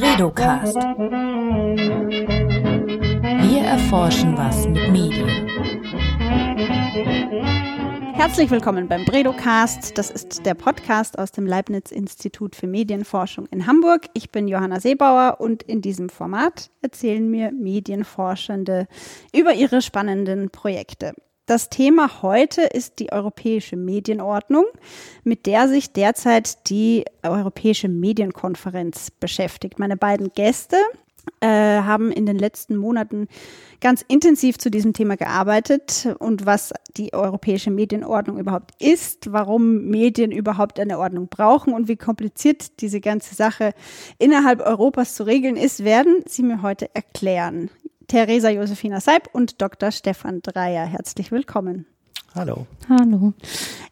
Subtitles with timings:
[0.00, 0.74] Bredocast.
[3.44, 5.28] Wir erforschen was mit Medien.
[8.14, 9.96] Herzlich willkommen beim Bredocast.
[9.96, 14.06] Das ist der Podcast aus dem Leibniz-Institut für Medienforschung in Hamburg.
[14.14, 18.88] Ich bin Johanna Seebauer und in diesem Format erzählen mir Medienforschende
[19.32, 21.14] über ihre spannenden Projekte.
[21.46, 24.64] Das Thema heute ist die Europäische Medienordnung,
[25.24, 29.78] mit der sich derzeit die Europäische Medienkonferenz beschäftigt.
[29.78, 30.76] Meine beiden Gäste
[31.40, 33.28] äh, haben in den letzten Monaten
[33.82, 40.32] ganz intensiv zu diesem Thema gearbeitet und was die europäische Medienordnung überhaupt ist, warum Medien
[40.32, 43.74] überhaupt eine Ordnung brauchen und wie kompliziert diese ganze Sache
[44.18, 47.68] innerhalb Europas zu regeln ist, werden sie mir heute erklären.
[48.08, 49.90] Theresa Josefina Seib und Dr.
[49.90, 50.84] Stefan Dreier.
[50.84, 51.86] Herzlich willkommen.
[52.34, 52.66] Hallo.
[52.88, 53.32] Hallo.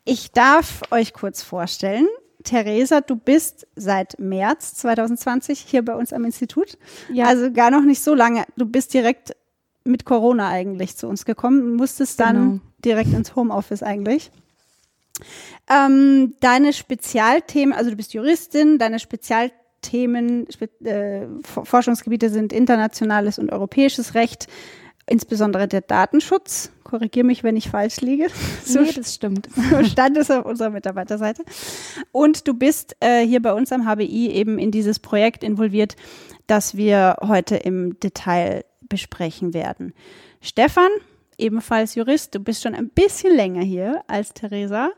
[0.05, 2.09] Ich darf euch kurz vorstellen.
[2.45, 6.77] Theresa, du bist seit März 2020 hier bei uns am Institut.
[7.13, 7.27] Ja.
[7.27, 8.45] Also gar noch nicht so lange.
[8.57, 9.37] Du bist direkt
[9.85, 12.60] mit Corona eigentlich zu uns gekommen, musstest dann genau.
[12.85, 14.30] direkt ins Homeoffice eigentlich.
[15.71, 20.47] Ähm, deine Spezialthemen, also du bist Juristin, deine Spezialthemen Themen,
[20.85, 24.47] äh, Forschungsgebiete sind internationales und europäisches Recht,
[25.07, 26.73] insbesondere der Datenschutz.
[26.85, 28.29] Korrigiere mich, wenn ich falsch liege.
[28.65, 29.49] So nee, das stimmt.
[29.71, 31.45] So stand es auf unserer Mitarbeiterseite.
[32.13, 35.97] Und du bist äh, hier bei uns am HBI eben in dieses Projekt involviert,
[36.47, 39.95] das wir heute im Detail besprechen werden.
[40.41, 40.91] Stefan,
[41.38, 44.91] ebenfalls Jurist, du bist schon ein bisschen länger hier als Theresa.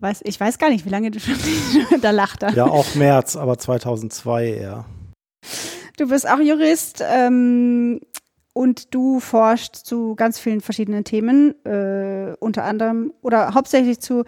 [0.00, 1.34] Weiß, ich weiß gar nicht, wie lange du schon
[2.02, 2.42] da lacht.
[2.54, 4.84] Ja, auch März, aber 2002 eher.
[5.96, 8.00] Du bist auch Jurist ähm,
[8.52, 14.24] und du forschst zu ganz vielen verschiedenen Themen, äh, unter anderem oder hauptsächlich zu,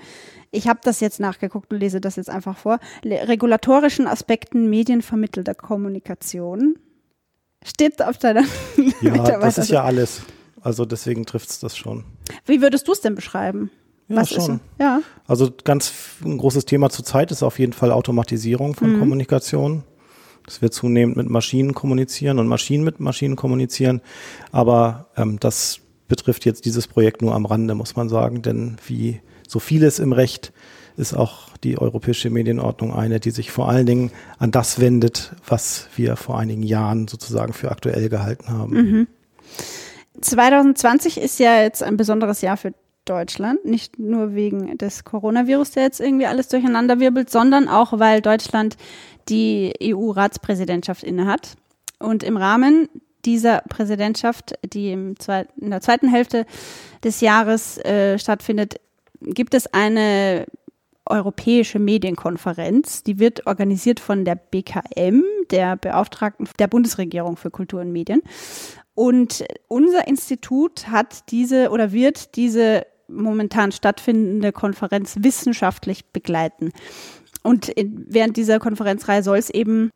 [0.50, 6.76] ich habe das jetzt nachgeguckt und lese das jetzt einfach vor, regulatorischen Aspekten medienvermittelter Kommunikation.
[7.64, 8.42] Steht auf deiner
[9.00, 10.22] Ja, das ist ja alles.
[10.62, 12.04] Also deswegen trifft es das schon.
[12.46, 13.70] Wie würdest du es denn beschreiben?
[14.10, 14.60] Ja, Was schon.
[14.80, 15.02] Ja.
[15.28, 15.92] Also ganz
[16.24, 18.98] ein großes Thema zurzeit ist auf jeden Fall Automatisierung von mhm.
[18.98, 19.84] Kommunikation.
[20.44, 24.00] Dass wir zunehmend mit Maschinen kommunizieren und Maschinen mit Maschinen kommunizieren.
[24.50, 25.78] Aber ähm, das
[26.08, 28.42] betrifft jetzt dieses Projekt nur am Rande, muss man sagen.
[28.42, 30.52] Denn wie so vieles im Recht
[30.96, 35.88] ist auch die europäische Medienordnung eine, die sich vor allen Dingen an das wendet, was
[35.94, 38.72] wir vor einigen Jahren sozusagen für aktuell gehalten haben.
[38.72, 39.06] Mhm.
[40.20, 42.74] 2020 ist ja jetzt ein besonderes Jahr für
[43.04, 48.20] Deutschland, nicht nur wegen des Coronavirus, der jetzt irgendwie alles durcheinander wirbelt, sondern auch, weil
[48.20, 48.76] Deutschland
[49.28, 51.56] die EU-Ratspräsidentschaft innehat.
[51.98, 52.88] Und im Rahmen
[53.24, 56.46] dieser Präsidentschaft, die im zweiten, in der zweiten Hälfte
[57.04, 58.80] des Jahres äh, stattfindet,
[59.20, 60.46] gibt es eine
[61.06, 63.02] europäische Medienkonferenz.
[63.02, 68.22] Die wird organisiert von der BKM, der Beauftragten der Bundesregierung für Kultur und Medien.
[69.00, 76.70] Und unser Institut hat diese oder wird diese momentan stattfindende Konferenz wissenschaftlich begleiten.
[77.42, 79.88] Und in, während dieser Konferenzreihe soll es eben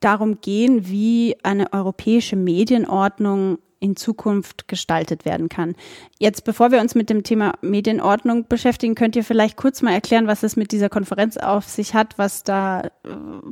[0.00, 5.76] darum gehen, wie eine europäische Medienordnung in Zukunft gestaltet werden kann.
[6.18, 10.26] Jetzt, bevor wir uns mit dem Thema Medienordnung beschäftigen, könnt ihr vielleicht kurz mal erklären,
[10.26, 12.88] was es mit dieser Konferenz auf sich hat, was da äh,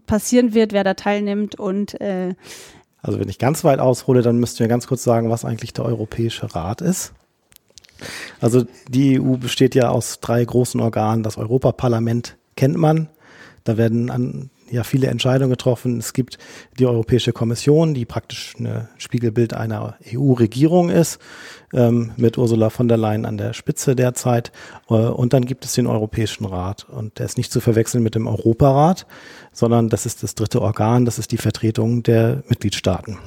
[0.09, 2.35] passieren wird, wer da teilnimmt und äh
[3.05, 5.85] also wenn ich ganz weit aushole, dann müssten wir ganz kurz sagen, was eigentlich der
[5.85, 7.13] Europäische Rat ist.
[8.41, 11.23] Also die EU besteht ja aus drei großen Organen.
[11.23, 13.11] Das Europaparlament kennt man.
[13.63, 15.99] Da werden an, ja viele Entscheidungen getroffen.
[15.99, 16.39] Es gibt
[16.79, 21.19] die Europäische Kommission, die praktisch ein Spiegelbild einer EU-Regierung ist,
[21.73, 24.53] ähm, mit Ursula von der Leyen an der Spitze derzeit.
[24.91, 26.87] Äh, und dann gibt es den Europäischen Rat.
[26.89, 29.07] Und der ist nicht zu verwechseln mit dem Europarat,
[29.53, 33.19] sondern das ist das dritte Organ, das ist die Vertretung der Mitgliedstaaten.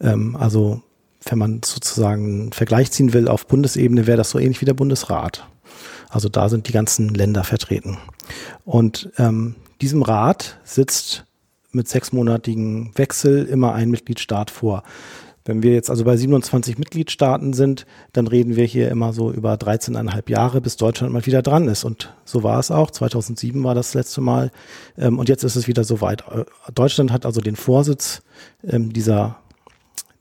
[0.00, 0.82] Ähm, also
[1.26, 4.74] wenn man sozusagen einen Vergleich ziehen will auf Bundesebene, wäre das so ähnlich wie der
[4.74, 5.46] Bundesrat.
[6.08, 7.98] Also da sind die ganzen Länder vertreten.
[8.64, 11.24] Und ähm, diesem Rat sitzt
[11.72, 14.82] mit sechsmonatigen Wechsel immer ein Mitgliedstaat vor.
[15.46, 19.54] Wenn wir jetzt also bei 27 Mitgliedstaaten sind, dann reden wir hier immer so über
[19.54, 21.84] 13,5 Jahre, bis Deutschland mal wieder dran ist.
[21.84, 22.90] Und so war es auch.
[22.90, 24.50] 2007 war das letzte Mal.
[24.96, 26.24] Ähm, und jetzt ist es wieder soweit.
[26.30, 28.22] Äh, Deutschland hat also den Vorsitz
[28.62, 29.36] ähm, dieser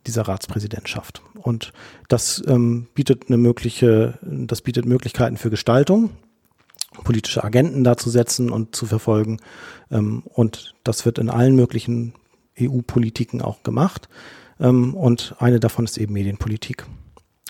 [0.06, 1.22] dieser Ratspräsidentschaft.
[1.42, 1.72] Und
[2.08, 6.12] das ähm, bietet eine mögliche, das bietet Möglichkeiten für Gestaltung,
[7.04, 9.40] politische Agenten da zu setzen und zu verfolgen.
[9.92, 12.14] Ähm, und das wird in allen möglichen
[12.60, 14.10] EU-Politiken auch gemacht.
[14.60, 16.86] Ähm, und eine davon ist eben Medienpolitik.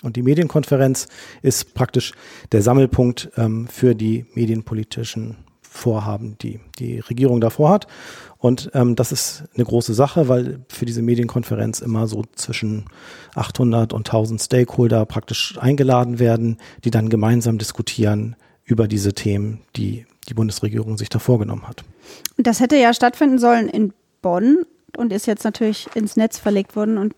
[0.02, 1.08] Und die Medienkonferenz
[1.42, 2.12] ist praktisch
[2.52, 7.86] der Sammelpunkt ähm, für die medienpolitischen Vorhaben, die die Regierung davor hat.
[8.38, 12.84] Und ähm, das ist eine große Sache, weil für diese Medienkonferenz immer so zwischen
[13.34, 20.06] 800 und 1000 Stakeholder praktisch eingeladen werden, die dann gemeinsam diskutieren über diese Themen, die
[20.28, 21.84] die Bundesregierung sich da vorgenommen hat.
[22.36, 24.64] Das hätte ja stattfinden sollen in Bonn
[24.96, 27.14] und ist jetzt natürlich ins Netz verlegt worden und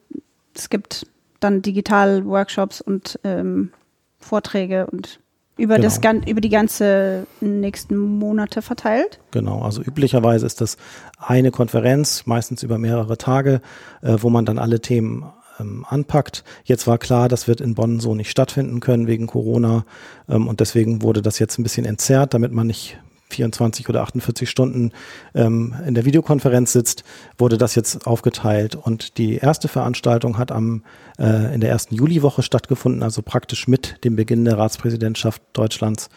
[0.54, 1.06] es gibt
[1.40, 3.70] dann digital Workshops und ähm,
[4.18, 5.20] Vorträge und
[5.58, 5.88] über, genau.
[5.88, 9.20] das, über die ganze nächsten Monate verteilt?
[9.30, 10.76] Genau, also üblicherweise ist das
[11.18, 13.62] eine Konferenz, meistens über mehrere Tage,
[14.02, 15.24] äh, wo man dann alle Themen
[15.60, 16.44] ähm, anpackt.
[16.64, 19.84] Jetzt war klar, das wird in Bonn so nicht stattfinden können wegen Corona
[20.28, 22.98] ähm, und deswegen wurde das jetzt ein bisschen entzerrt, damit man nicht
[23.30, 24.92] 24 oder 48 Stunden
[25.34, 27.04] ähm, in der Videokonferenz sitzt,
[27.38, 28.76] wurde das jetzt aufgeteilt.
[28.76, 30.84] Und die erste Veranstaltung hat am,
[31.18, 36.08] äh, in der ersten Juliwoche stattgefunden, also praktisch mit dem Beginn der Ratspräsidentschaft Deutschlands.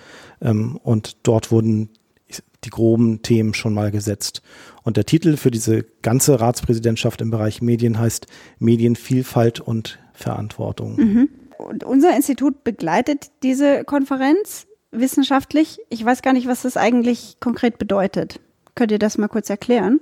[0.41, 1.89] Ähm, und dort wurden
[2.63, 4.41] die groben Themen schon mal gesetzt.
[4.89, 8.25] Und der Titel für diese ganze Ratspräsidentschaft im Bereich Medien heißt
[8.57, 10.95] Medienvielfalt und Verantwortung.
[10.95, 11.29] Mhm.
[11.59, 15.77] Und unser Institut begleitet diese Konferenz wissenschaftlich.
[15.89, 18.39] Ich weiß gar nicht, was das eigentlich konkret bedeutet.
[18.73, 19.99] Könnt ihr das mal kurz erklären?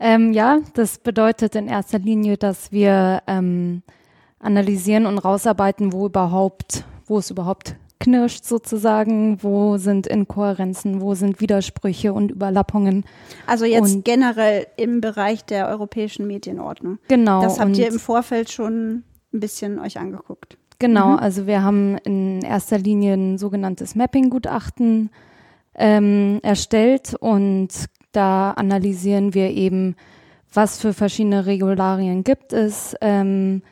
[0.00, 3.82] Ähm, ja, das bedeutet in erster Linie, dass wir ähm,
[4.40, 11.40] analysieren und rausarbeiten, wo überhaupt, wo es überhaupt knirscht sozusagen, wo sind Inkohärenzen, wo sind
[11.40, 13.04] Widersprüche und Überlappungen.
[13.46, 16.98] Also jetzt und generell im Bereich der europäischen Medienordnung.
[17.08, 17.42] Genau.
[17.42, 20.56] Das habt ihr im Vorfeld schon ein bisschen euch angeguckt.
[20.78, 21.18] Genau, mhm.
[21.18, 25.10] also wir haben in erster Linie ein sogenanntes Mapping-Gutachten
[25.74, 27.68] ähm, erstellt und
[28.12, 29.96] da analysieren wir eben,
[30.52, 32.94] was für verschiedene Regularien gibt es.
[33.00, 33.62] Ähm,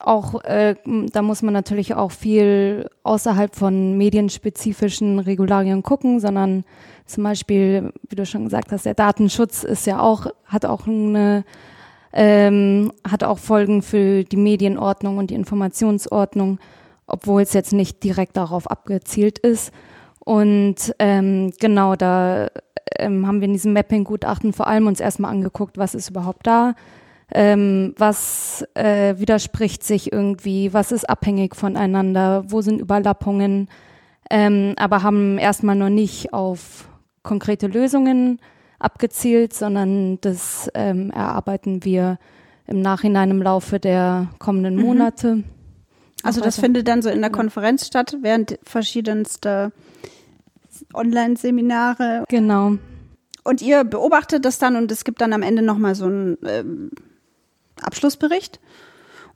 [0.00, 0.76] auch äh,
[1.12, 6.64] da muss man natürlich auch viel außerhalb von medienspezifischen Regularien gucken, sondern
[7.06, 11.44] zum Beispiel, wie du schon gesagt hast, der Datenschutz ist ja auch, hat auch eine
[12.14, 16.60] ähm, hat auch Folgen für die Medienordnung und die Informationsordnung,
[17.06, 19.72] obwohl es jetzt nicht direkt darauf abgezielt ist.
[20.20, 22.48] Und ähm, genau, da
[22.98, 26.74] ähm, haben wir in diesem Mapping-Gutachten vor allem uns erstmal angeguckt, was ist überhaupt da,
[27.34, 33.68] ähm, was äh, widerspricht sich irgendwie, was ist abhängig voneinander, wo sind Überlappungen,
[34.30, 36.88] ähm, aber haben erstmal noch nicht auf
[37.24, 38.40] konkrete Lösungen
[38.78, 42.18] abgezielt, sondern das ähm, erarbeiten wir
[42.66, 44.82] im Nachhinein im Laufe der kommenden mhm.
[44.82, 45.34] Monate.
[45.36, 45.44] Mhm.
[46.22, 49.72] Also das findet dann so in der Konferenz statt, während verschiedenste
[50.94, 52.24] Online-Seminare.
[52.28, 52.76] Genau.
[53.42, 56.90] Und ihr beobachtet das dann und es gibt dann am Ende nochmal so einen ähm,
[57.86, 58.60] Abschlussbericht.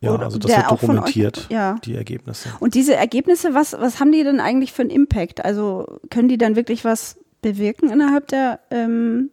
[0.00, 1.76] Ja, also das wird dokumentiert, euch, ja.
[1.84, 2.50] die Ergebnisse.
[2.60, 5.44] Und diese Ergebnisse, was, was haben die denn eigentlich für einen Impact?
[5.44, 9.30] Also können die dann wirklich was bewirken innerhalb der ähm,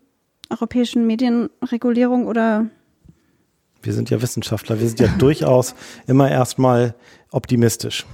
[0.50, 2.68] europäischen Medienregulierung oder?
[3.84, 5.76] Wir sind ja Wissenschaftler, wir sind ja durchaus
[6.08, 6.96] immer erstmal
[7.30, 8.06] optimistisch.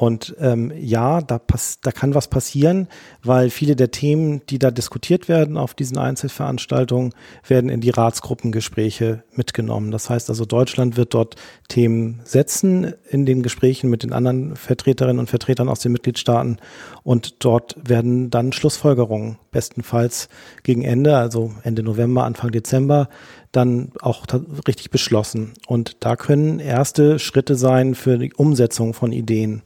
[0.00, 2.88] Und ähm, ja, da, pass da kann was passieren,
[3.22, 7.12] weil viele der Themen, die da diskutiert werden auf diesen Einzelveranstaltungen,
[7.46, 9.90] werden in die Ratsgruppengespräche mitgenommen.
[9.90, 11.36] Das heißt also, Deutschland wird dort
[11.68, 16.56] Themen setzen in den Gesprächen mit den anderen Vertreterinnen und Vertretern aus den Mitgliedstaaten.
[17.02, 20.28] Und dort werden dann Schlussfolgerungen bestenfalls
[20.62, 23.08] gegen Ende, also Ende November, Anfang Dezember,
[23.52, 24.26] dann auch
[24.66, 25.52] richtig beschlossen.
[25.66, 29.62] Und da können erste Schritte sein für die Umsetzung von Ideen.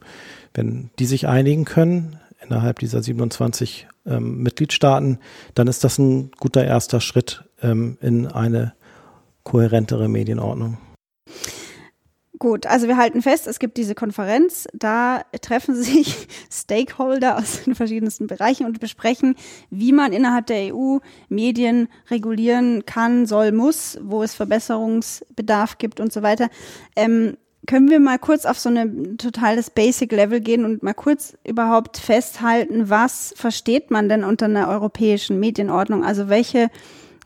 [0.53, 5.19] Wenn die sich einigen können innerhalb dieser 27 ähm, Mitgliedstaaten,
[5.53, 8.73] dann ist das ein guter erster Schritt ähm, in eine
[9.43, 10.77] kohärentere Medienordnung.
[12.45, 17.73] Gut, also wir halten fest, es gibt diese Konferenz, da treffen sich Stakeholder aus den
[17.73, 19.33] verschiedensten Bereichen und besprechen,
[19.71, 26.13] wie man innerhalb der EU Medien regulieren kann, soll, muss, wo es Verbesserungsbedarf gibt und
[26.13, 26.49] so weiter.
[26.95, 27.35] Ähm,
[27.65, 32.91] können wir mal kurz auf so ein totales Basic-Level gehen und mal kurz überhaupt festhalten,
[32.91, 36.05] was versteht man denn unter einer europäischen Medienordnung?
[36.05, 36.69] Also welche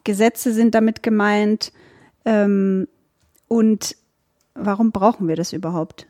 [0.06, 1.74] Gesetze sind damit gemeint?
[2.24, 2.88] Ähm,
[3.50, 3.98] und
[4.60, 6.08] Warum brauchen wir das überhaupt?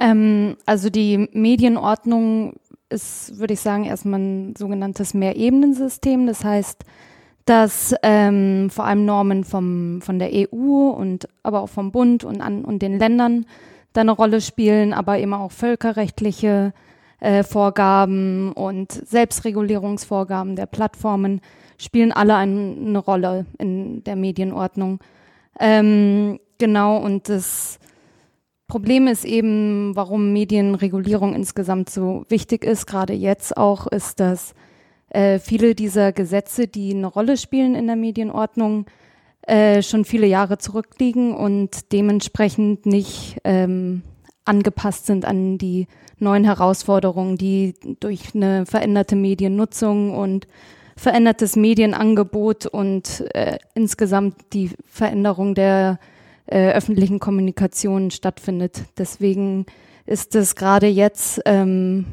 [0.00, 2.54] Ähm, also die Medienordnung
[2.88, 6.26] ist, würde ich sagen, erstmal ein sogenanntes Mehrebenensystem.
[6.26, 6.84] Das heißt,
[7.44, 12.40] dass ähm, vor allem Normen vom, von der EU und aber auch vom Bund und,
[12.40, 13.46] an, und den Ländern
[13.92, 16.72] da eine Rolle spielen, aber eben auch völkerrechtliche
[17.20, 21.40] äh, Vorgaben und Selbstregulierungsvorgaben der Plattformen
[21.78, 25.00] spielen alle ein, eine Rolle in der Medienordnung.
[25.58, 27.78] Ähm, Genau, und das
[28.66, 34.54] Problem ist eben, warum Medienregulierung insgesamt so wichtig ist, gerade jetzt auch, ist, dass
[35.08, 38.86] äh, viele dieser Gesetze, die eine Rolle spielen in der Medienordnung,
[39.42, 44.02] äh, schon viele Jahre zurückliegen und dementsprechend nicht ähm,
[44.44, 45.86] angepasst sind an die
[46.18, 50.46] neuen Herausforderungen, die durch eine veränderte Mediennutzung und
[50.96, 55.98] verändertes Medienangebot und äh, insgesamt die Veränderung der
[56.48, 58.82] äh, öffentlichen Kommunikation stattfindet.
[58.96, 59.66] Deswegen
[60.06, 62.06] ist es gerade jetzt ähm,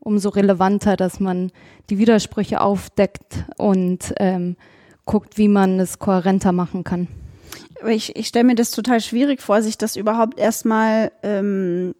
[0.00, 1.50] umso relevanter, dass man
[1.88, 4.56] die Widersprüche aufdeckt und ähm,
[5.04, 7.08] guckt, wie man es kohärenter machen kann.
[7.88, 11.94] Ich, ich stelle mir das total schwierig vor, sich das überhaupt erstmal ähm,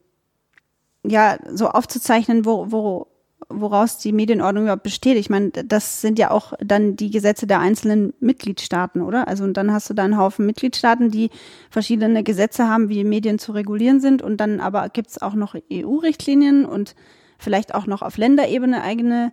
[1.04, 3.06] ja so aufzuzeichnen, wo, wo,
[3.48, 5.16] woraus die Medienordnung überhaupt besteht.
[5.16, 9.28] Ich meine, das sind ja auch dann die Gesetze der einzelnen Mitgliedstaaten, oder?
[9.28, 11.30] Also und dann hast du da einen Haufen Mitgliedstaaten, die
[11.70, 14.22] verschiedene Gesetze haben, wie Medien zu regulieren sind.
[14.22, 16.94] Und dann aber gibt es auch noch EU-Richtlinien und
[17.38, 19.32] vielleicht auch noch auf Länderebene eigene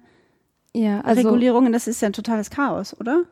[0.73, 1.73] ja, also, Regulierungen.
[1.73, 3.23] Das ist ja ein totales Chaos, oder?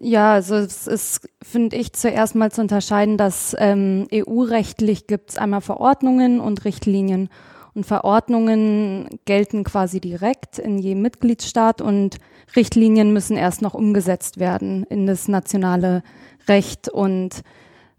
[0.00, 5.38] Ja, also es ist, finde ich, zuerst mal zu unterscheiden, dass ähm, EU-rechtlich gibt es
[5.38, 7.28] einmal Verordnungen und Richtlinien.
[7.74, 12.18] Und Verordnungen gelten quasi direkt in jedem Mitgliedstaat und
[12.54, 16.02] Richtlinien müssen erst noch umgesetzt werden in das nationale
[16.46, 16.88] Recht.
[16.88, 17.42] Und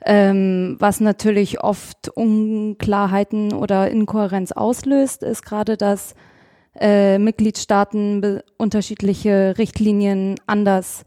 [0.05, 6.15] ähm, was natürlich oft Unklarheiten oder Inkohärenz auslöst, ist gerade, dass
[6.79, 11.03] äh, Mitgliedstaaten unterschiedliche Richtlinien anders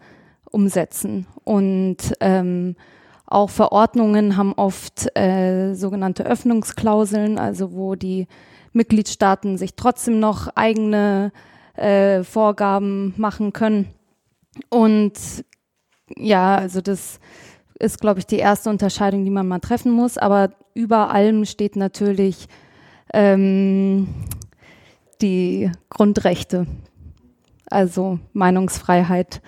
[0.50, 1.26] umsetzen.
[1.44, 2.76] Und ähm,
[3.24, 8.26] auch Verordnungen haben oft äh, sogenannte Öffnungsklauseln, also wo die
[8.72, 11.32] Mitgliedstaaten sich trotzdem noch eigene
[11.74, 13.88] äh, Vorgaben machen können.
[14.68, 15.12] Und
[16.16, 17.20] ja, also das
[17.78, 20.18] ist, glaube ich, die erste Unterscheidung, die man mal treffen muss.
[20.18, 22.48] Aber über allem steht natürlich
[23.12, 24.08] ähm,
[25.20, 26.66] die Grundrechte,
[27.70, 29.40] also Meinungsfreiheit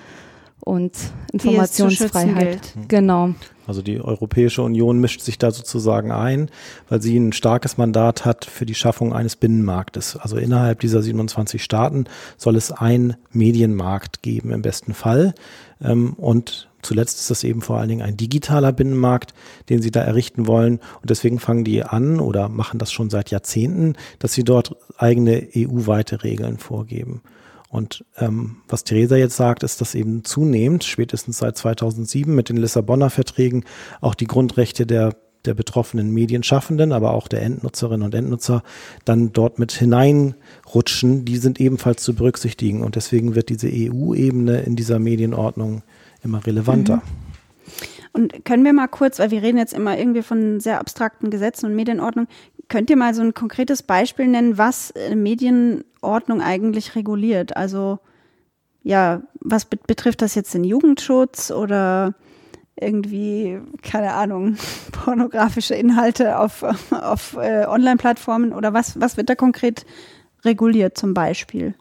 [0.61, 0.93] und
[1.33, 2.75] Informationsfreiheit.
[2.89, 3.35] Genau.
[3.67, 6.51] Also die Europäische Union mischt sich da sozusagen ein,
[6.89, 10.17] weil sie ein starkes Mandat hat für die Schaffung eines Binnenmarktes.
[10.17, 15.35] Also innerhalb dieser 27 Staaten soll es einen Medienmarkt geben im besten Fall.
[15.81, 19.35] Ähm, und zuletzt ist das eben vor allen Dingen ein digitaler Binnenmarkt,
[19.69, 20.81] den sie da errichten wollen.
[21.01, 25.47] Und deswegen fangen die an oder machen das schon seit Jahrzehnten, dass sie dort eigene
[25.57, 27.23] EU-weite Regeln vorgeben.
[27.71, 32.57] Und ähm, was Theresa jetzt sagt, ist, dass eben zunehmend, spätestens seit 2007 mit den
[32.57, 33.65] Lissabonner Verträgen,
[34.01, 38.63] auch die Grundrechte der der betroffenen Medienschaffenden, aber auch der Endnutzerinnen und Endnutzer
[39.05, 42.83] dann dort mit hineinrutschen, die sind ebenfalls zu berücksichtigen.
[42.83, 45.83] Und deswegen wird diese EU-Ebene in dieser Medienordnung
[46.23, 46.97] immer relevanter.
[46.97, 47.03] Mhm.
[48.13, 51.67] Und können wir mal kurz, weil wir reden jetzt immer irgendwie von sehr abstrakten Gesetzen
[51.67, 52.27] und Medienordnung,
[52.71, 57.57] Könnt ihr mal so ein konkretes Beispiel nennen, was äh, Medienordnung eigentlich reguliert?
[57.57, 57.99] Also
[58.85, 62.15] ja, was be betrifft das jetzt den Jugendschutz oder
[62.77, 64.57] irgendwie, keine Ahnung,
[64.93, 66.63] pornografische Inhalte auf,
[66.93, 69.85] auf äh, Online-Plattformen oder was, was wird da konkret
[70.45, 71.75] reguliert zum Beispiel?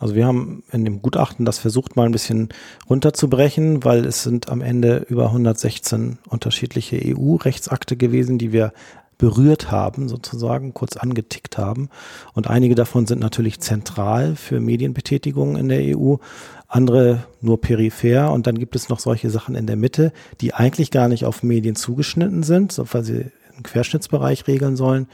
[0.00, 2.48] Also wir haben in dem Gutachten das versucht mal ein bisschen
[2.90, 8.72] runterzubrechen, weil es sind am Ende über 116 unterschiedliche EU-Rechtsakte gewesen, die wir
[9.18, 11.88] berührt haben, sozusagen, kurz angetickt haben.
[12.32, 16.16] Und einige davon sind natürlich zentral für Medienbetätigungen in der EU,
[16.68, 18.32] andere nur peripher.
[18.32, 21.42] Und dann gibt es noch solche Sachen in der Mitte, die eigentlich gar nicht auf
[21.42, 25.06] Medien zugeschnitten sind, weil sie einen Querschnittsbereich regeln sollen,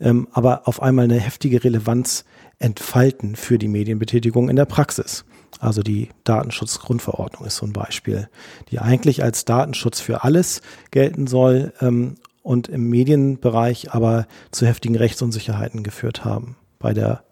[0.00, 2.24] ähm, aber auf einmal eine heftige Relevanz
[2.58, 5.24] entfalten für die Medienbetätigung in der Praxis.
[5.60, 8.28] Also die Datenschutzgrundverordnung ist so ein Beispiel,
[8.70, 12.16] die eigentlich als Datenschutz für alles gelten soll ähm,
[12.48, 17.22] und im Medienbereich aber zu heftigen Rechtsunsicherheiten geführt haben bei der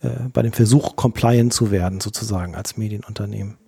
[0.00, 3.58] äh, bei dem Versuch, compliant zu werden, sozusagen als Medienunternehmen.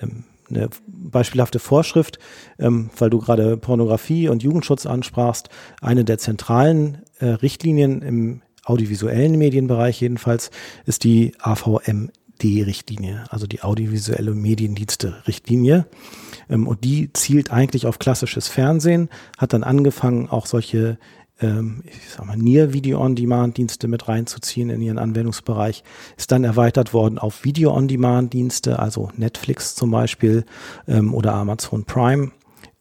[0.00, 2.20] Ähm, eine beispielhafte Vorschrift,
[2.60, 5.48] ähm, weil du gerade Pornografie und Jugendschutz ansprachst,
[5.80, 10.52] eine der zentralen äh, Richtlinien im audiovisuellen Medienbereich jedenfalls
[10.86, 15.86] ist die AVMD-Richtlinie, also die audiovisuelle Mediendienste-Richtlinie.
[16.48, 20.98] Ähm, und die zielt eigentlich auf klassisches Fernsehen, hat dann angefangen, auch solche
[21.40, 25.84] ähm, ich sag mal, Near-Video-on-Demand-Dienste mit reinzuziehen in ihren Anwendungsbereich,
[26.16, 30.44] ist dann erweitert worden auf Video-on-Demand-Dienste, also Netflix zum Beispiel
[30.86, 32.32] ähm, oder Amazon Prime.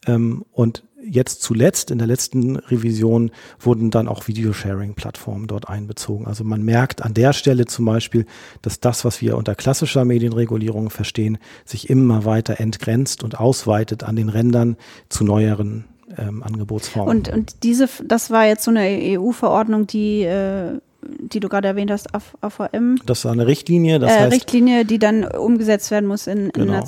[0.07, 6.27] Ähm, und jetzt zuletzt, in der letzten Revision, wurden dann auch Videosharing-Plattformen dort einbezogen.
[6.27, 8.25] Also man merkt an der Stelle zum Beispiel,
[8.61, 14.15] dass das, was wir unter klassischer Medienregulierung verstehen, sich immer weiter entgrenzt und ausweitet an
[14.15, 14.77] den Rändern
[15.09, 15.85] zu neueren
[16.17, 17.17] ähm, Angebotsformen.
[17.17, 20.79] Und, und diese, das war jetzt so eine EU-Verordnung, die, äh,
[21.19, 22.97] die du gerade erwähnt hast, AVM.
[23.05, 26.51] Das war eine Richtlinie, das äh, heißt, Richtlinie, die dann umgesetzt werden muss in, in
[26.51, 26.83] Genau.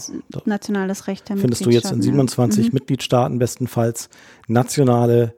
[0.45, 2.69] nationales Recht der findest du jetzt in Mitgliedstaaten, 27 ja.
[2.69, 2.73] Mhm.
[2.73, 4.09] Mitgliedstaaten bestenfalls
[4.47, 5.33] nationale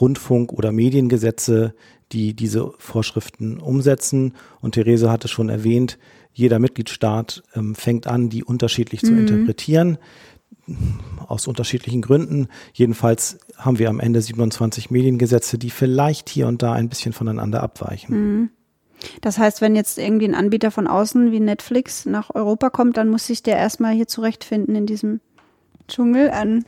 [0.00, 1.74] Rundfunk- oder Mediengesetze,
[2.12, 4.34] die diese Vorschriften umsetzen.
[4.60, 5.98] Und Therese hatte schon erwähnt,
[6.32, 9.20] jeder Mitgliedstaat ähm, fängt an, die unterschiedlich zu Mhm.
[9.20, 9.98] interpretieren,
[11.26, 12.48] aus unterschiedlichen Gründen.
[12.72, 17.62] Jedenfalls haben wir am Ende 27 Mediengesetze, die vielleicht hier und da ein bisschen voneinander
[17.62, 18.16] abweichen.
[18.16, 18.50] Mhm.
[19.20, 23.08] Das heißt, wenn jetzt irgendwie ein Anbieter von außen wie Netflix nach Europa kommt, dann
[23.08, 25.20] muss sich der erstmal hier zurechtfinden in diesem
[25.88, 26.64] Dschungel an.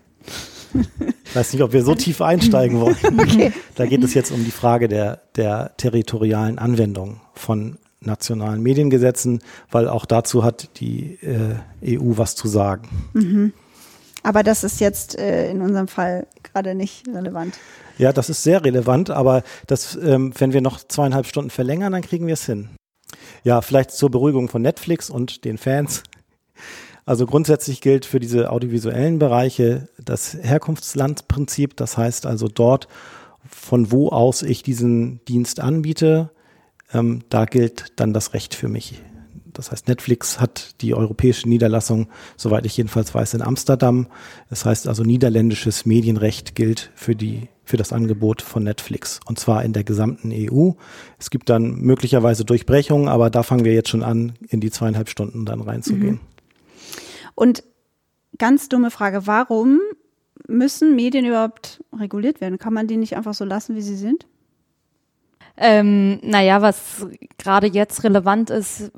[1.24, 2.96] Ich weiß nicht, ob wir so tief einsteigen wollen.
[3.18, 3.52] Okay.
[3.74, 9.88] Da geht es jetzt um die Frage der, der territorialen Anwendung von nationalen Mediengesetzen, weil
[9.88, 12.88] auch dazu hat die äh, EU was zu sagen.
[14.22, 17.58] Aber das ist jetzt äh, in unserem Fall gerade nicht relevant.
[17.98, 22.02] Ja, das ist sehr relevant, aber das, ähm, wenn wir noch zweieinhalb Stunden verlängern, dann
[22.02, 22.70] kriegen wir es hin.
[23.44, 26.02] Ja, vielleicht zur Beruhigung von Netflix und den Fans.
[27.06, 31.76] Also grundsätzlich gilt für diese audiovisuellen Bereiche das Herkunftslandprinzip.
[31.76, 32.86] Das heißt also dort,
[33.48, 36.30] von wo aus ich diesen Dienst anbiete,
[36.92, 39.00] ähm, da gilt dann das Recht für mich.
[39.58, 44.06] Das heißt, Netflix hat die europäische Niederlassung, soweit ich jedenfalls weiß, in Amsterdam.
[44.48, 49.18] Das heißt also, niederländisches Medienrecht gilt für die, für das Angebot von Netflix.
[49.26, 50.70] Und zwar in der gesamten EU.
[51.18, 55.08] Es gibt dann möglicherweise Durchbrechungen, aber da fangen wir jetzt schon an, in die zweieinhalb
[55.08, 56.20] Stunden dann reinzugehen.
[57.34, 57.64] Und
[58.38, 59.80] ganz dumme Frage, warum
[60.46, 62.58] müssen Medien überhaupt reguliert werden?
[62.58, 64.24] Kann man die nicht einfach so lassen, wie sie sind?
[65.60, 67.04] Ähm, naja, was
[67.36, 68.92] gerade jetzt relevant ist,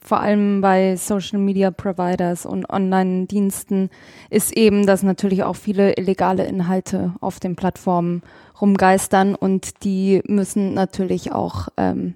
[0.00, 3.88] vor allem bei Social Media Providers und Online-Diensten,
[4.28, 8.22] ist eben, dass natürlich auch viele illegale Inhalte auf den Plattformen
[8.60, 12.14] rumgeistern und die müssen natürlich auch ähm,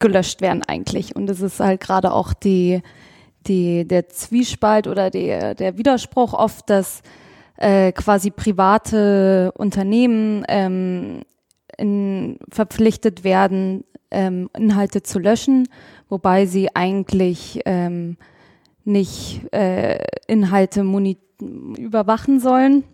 [0.00, 1.14] gelöscht werden eigentlich.
[1.14, 2.82] Und es ist halt gerade auch die,
[3.46, 7.02] die, der Zwiespalt oder der, der Widerspruch oft, dass
[7.56, 11.22] äh, quasi private Unternehmen ähm,
[11.78, 15.68] in, verpflichtet werden, ähm, Inhalte zu löschen,
[16.08, 18.16] wobei sie eigentlich ähm,
[18.84, 20.84] nicht äh, Inhalte
[21.40, 22.84] überwachen sollen.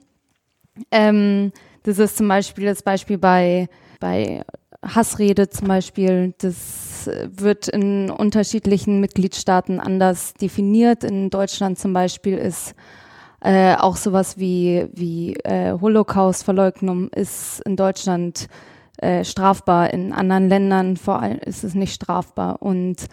[0.91, 3.69] Ähm, das ist zum Beispiel das Beispiel bei,
[4.01, 4.43] bei
[4.83, 6.35] Hassrede zum Beispiel.
[6.39, 11.05] Das wird in unterschiedlichen Mitgliedstaaten anders definiert.
[11.05, 12.75] In Deutschland zum Beispiel ist
[13.41, 18.49] äh, auch sowas wie, wie äh, Holocaust-Verleugnung ist in Deutschland
[18.99, 19.93] äh, strafbar.
[19.93, 22.63] In anderen Ländern vor allem ist es nicht strafbar.
[22.63, 23.07] Und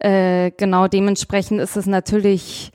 [0.00, 2.70] äh, genau dementsprechend ist es natürlich,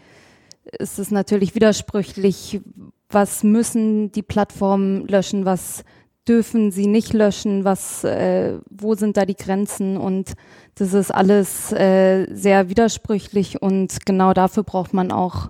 [0.80, 2.62] ist es natürlich widersprüchlich,
[3.10, 5.84] was müssen die Plattformen löschen, was
[6.28, 10.34] dürfen sie nicht löschen, was, äh, wo sind da die Grenzen und
[10.76, 15.50] das ist alles äh, sehr widersprüchlich und genau dafür braucht man auch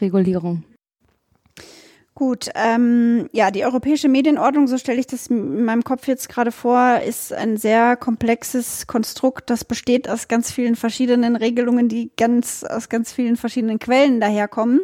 [0.00, 0.64] Regulierung.
[2.14, 6.52] Gut, ähm, ja, die europäische Medienordnung, so stelle ich das in meinem Kopf jetzt gerade
[6.52, 12.64] vor, ist ein sehr komplexes Konstrukt, das besteht aus ganz vielen verschiedenen Regelungen, die ganz
[12.64, 14.82] aus ganz vielen verschiedenen Quellen daherkommen.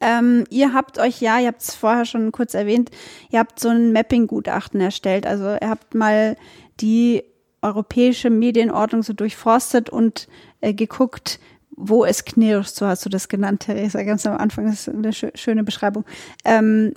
[0.00, 2.92] Ähm, ihr habt euch ja, ihr habt es vorher schon kurz erwähnt,
[3.30, 5.26] ihr habt so ein Mapping-Gutachten erstellt.
[5.26, 6.36] Also ihr habt mal
[6.80, 7.24] die
[7.62, 10.28] europäische Medienordnung so durchforstet und
[10.60, 11.40] äh, geguckt,
[11.78, 14.66] wo es knirscht, so hast du das genannt, Theresa, ganz am Anfang.
[14.66, 16.04] Das ist eine schö schöne Beschreibung.
[16.44, 16.92] Ähm,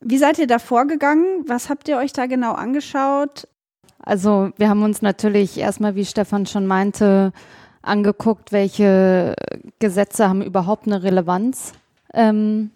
[0.00, 1.44] wie seid ihr da vorgegangen?
[1.46, 3.48] Was habt ihr euch da genau angeschaut?
[3.98, 7.32] Also wir haben uns natürlich erstmal, wie Stefan schon meinte,
[7.82, 9.34] angeguckt, welche
[9.78, 11.72] Gesetze haben überhaupt eine Relevanz
[12.12, 12.70] ähm,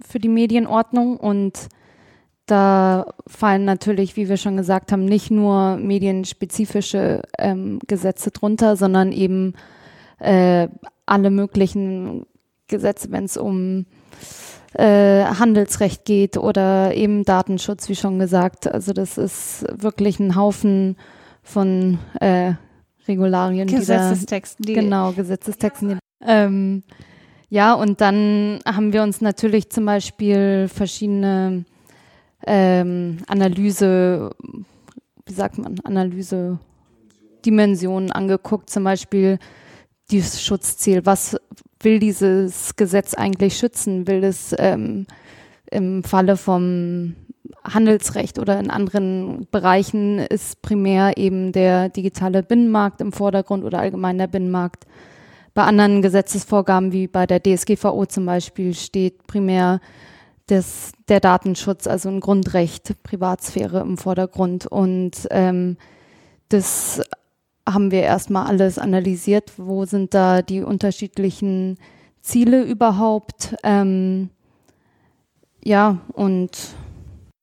[0.00, 1.68] für die Medienordnung und
[2.46, 9.12] da fallen natürlich, wie wir schon gesagt haben, nicht nur medienspezifische ähm, Gesetze drunter, sondern
[9.12, 9.54] eben
[10.24, 10.68] äh,
[11.06, 12.26] alle möglichen
[12.68, 13.86] Gesetze, wenn es um
[14.74, 18.66] äh, Handelsrecht geht oder eben Datenschutz, wie schon gesagt.
[18.72, 20.96] Also das ist wirklich ein Haufen
[21.42, 22.54] von äh,
[23.06, 23.66] Regularien.
[23.68, 24.64] die da- Gesetzestexten.
[24.66, 25.88] Die, Genau, Gesetzestexten.
[25.90, 26.82] die- Ähm,
[27.50, 31.64] ja, und dann haben wir uns natürlich zum Beispiel verschiedene
[32.46, 34.30] ähm, Analyse,
[35.26, 36.58] wie sagt man, Analyse
[37.44, 39.38] Dimensionen angeguckt, zum Beispiel
[40.10, 41.06] dieses Schutzziel.
[41.06, 41.36] Was
[41.80, 44.06] will dieses Gesetz eigentlich schützen?
[44.06, 45.06] Will es ähm,
[45.70, 47.16] im Falle vom
[47.64, 54.18] Handelsrecht oder in anderen Bereichen ist primär eben der digitale Binnenmarkt im Vordergrund oder allgemein
[54.18, 54.86] der Binnenmarkt.
[55.54, 59.80] Bei anderen Gesetzesvorgaben wie bei der DSGVO zum Beispiel steht primär
[60.50, 64.66] des, der Datenschutz, also ein Grundrecht, Privatsphäre im Vordergrund.
[64.66, 65.76] Und ähm,
[66.48, 67.00] das
[67.68, 69.52] haben wir erstmal alles analysiert.
[69.56, 71.78] Wo sind da die unterschiedlichen
[72.20, 73.54] Ziele überhaupt?
[73.62, 74.30] Ähm,
[75.62, 76.50] ja, und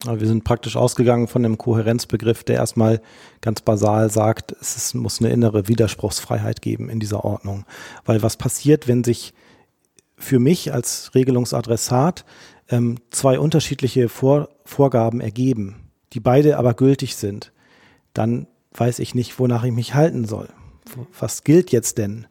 [0.06, 3.02] wir sind praktisch ausgegangen von dem Kohärenzbegriff, der erstmal
[3.40, 7.66] ganz basal sagt, es ist, muss eine innere Widerspruchsfreiheit geben in dieser Ordnung.
[8.06, 9.34] Weil was passiert, wenn sich
[10.18, 12.26] für mich als Regelungsadressat
[12.70, 17.52] ähm, zwei unterschiedliche Vor Vorgaben ergeben, die beide aber gültig sind,
[18.14, 20.48] dann weiß ich nicht, wonach ich mich halten soll.
[21.20, 22.28] Was gilt jetzt denn?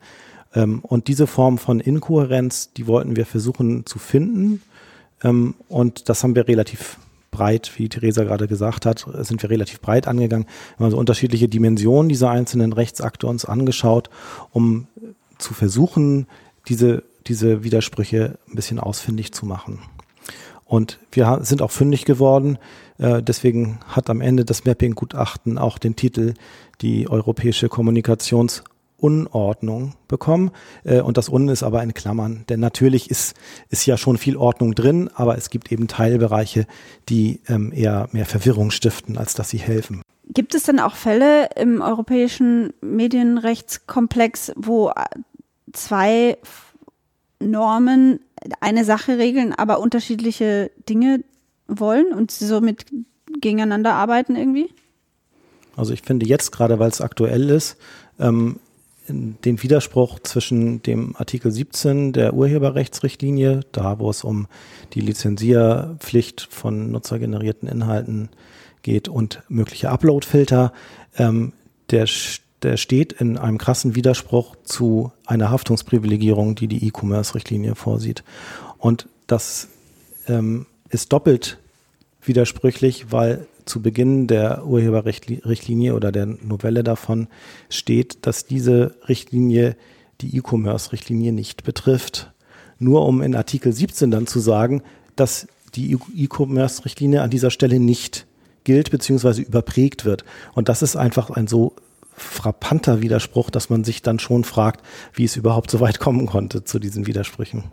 [0.55, 4.63] Ähm, und diese Form von Inkohärenz, die wollten wir versuchen zu finden.
[5.23, 6.99] Ähm, und das haben wir relativ
[7.31, 10.47] breit, wie Theresa gerade gesagt hat, sind wir relativ breit angegangen.
[10.47, 14.11] Wir haben also unterschiedliche Dimensionen dieser einzelnen Rechtsakte uns angeschaut,
[14.51, 14.89] um
[15.39, 16.27] zu versuchen,
[16.69, 19.79] diese, diese Widersprüche ein bisschen ausfindig zu machen.
[20.65, 22.59] Und wir sind auch fündig geworden.
[23.01, 26.35] Äh, deswegen hat am Ende das Mapping-Gutachten auch den Titel
[26.81, 28.63] Die europäische Kommunikations-
[29.01, 30.51] Unordnung bekommen.
[30.85, 32.45] Äh, und das Unten ist aber in Klammern.
[32.49, 33.35] Denn natürlich ist,
[33.71, 36.67] ist ja schon viel Ordnung drin, aber es gibt eben Teilbereiche,
[37.09, 40.03] die ähm, eher mehr Verwirrung stiften, als dass sie helfen.
[40.29, 44.93] Gibt es denn auch Fälle im europäischen Medienrechtskomplex, wo
[45.73, 46.39] zwei
[47.41, 48.21] Normen
[48.61, 51.25] eine Sache regeln, aber unterschiedliche Dinge
[51.71, 52.87] wollen und somit
[53.41, 54.71] gegeneinander arbeiten irgendwie?
[55.77, 57.77] Also ich finde jetzt gerade, weil es aktuell ist,
[58.19, 58.61] ähm,
[59.09, 64.47] den Widerspruch zwischen dem Artikel 17 der Urheberrechtsrichtlinie, da wo es um
[64.95, 68.29] die Lizenzierpflicht von nutzergenerierten Inhalten
[68.83, 70.73] geht und mögliche Uploadfilter,
[71.17, 71.53] ähm,
[71.91, 72.07] der,
[72.63, 78.23] der steht in einem krassen Widerspruch zu einer Haftungsprivilegierung, die die E-Commerce-Richtlinie vorsieht.
[78.79, 79.69] Und das
[80.29, 81.59] ähm, ist doppelt
[82.23, 87.29] widersprüchlich, weil zu Beginn der Urheberrichtlinie oder der Novelle davon
[87.69, 89.77] steht, dass diese Richtlinie
[90.21, 92.33] die E-Commerce-Richtlinie nicht betrifft.
[92.79, 94.83] Nur um in Artikel 17 dann zu sagen,
[95.17, 98.27] dass die E-Commerce-Richtlinie an dieser Stelle nicht
[98.65, 99.43] gilt bzw.
[99.43, 100.25] überprägt wird.
[100.55, 101.75] Und das ist einfach ein so
[102.13, 106.65] frappanter Widerspruch, dass man sich dann schon fragt, wie es überhaupt so weit kommen konnte
[106.65, 107.65] zu diesen Widersprüchen.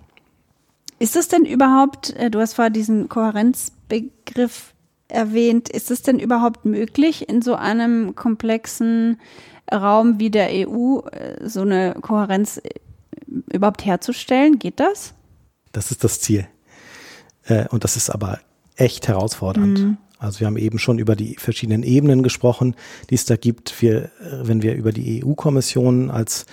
[1.00, 4.74] Ist es denn überhaupt, äh, du hast vorher diesen Kohärenzbegriff
[5.08, 5.70] erwähnt.
[5.70, 9.20] Ist es denn überhaupt möglich, in so einem komplexen
[9.72, 12.70] Raum wie der EU äh, so eine Kohärenz äh,
[13.54, 14.60] überhaupt herzustellen?
[14.60, 15.14] Geht das?
[15.72, 16.48] Das ist das Ziel.
[17.70, 18.40] Und das ist aber
[18.76, 19.80] echt herausfordernd.
[19.80, 19.98] Mhm.
[20.20, 22.76] Also wir haben eben schon über die verschiedenen Ebenen gesprochen,
[23.10, 23.82] die es da gibt.
[23.82, 26.46] Wir, wenn wir über die EU-Kommission als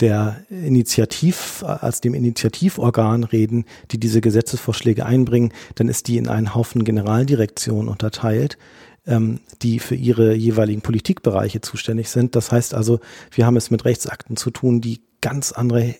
[0.00, 6.54] der Initiativ, als dem Initiativorgan reden, die diese Gesetzesvorschläge einbringen, dann ist die in einen
[6.54, 8.58] Haufen Generaldirektionen unterteilt,
[9.06, 12.34] ähm, die für ihre jeweiligen Politikbereiche zuständig sind.
[12.34, 12.98] Das heißt also,
[13.30, 15.94] wir haben es mit Rechtsakten zu tun, die ganz andere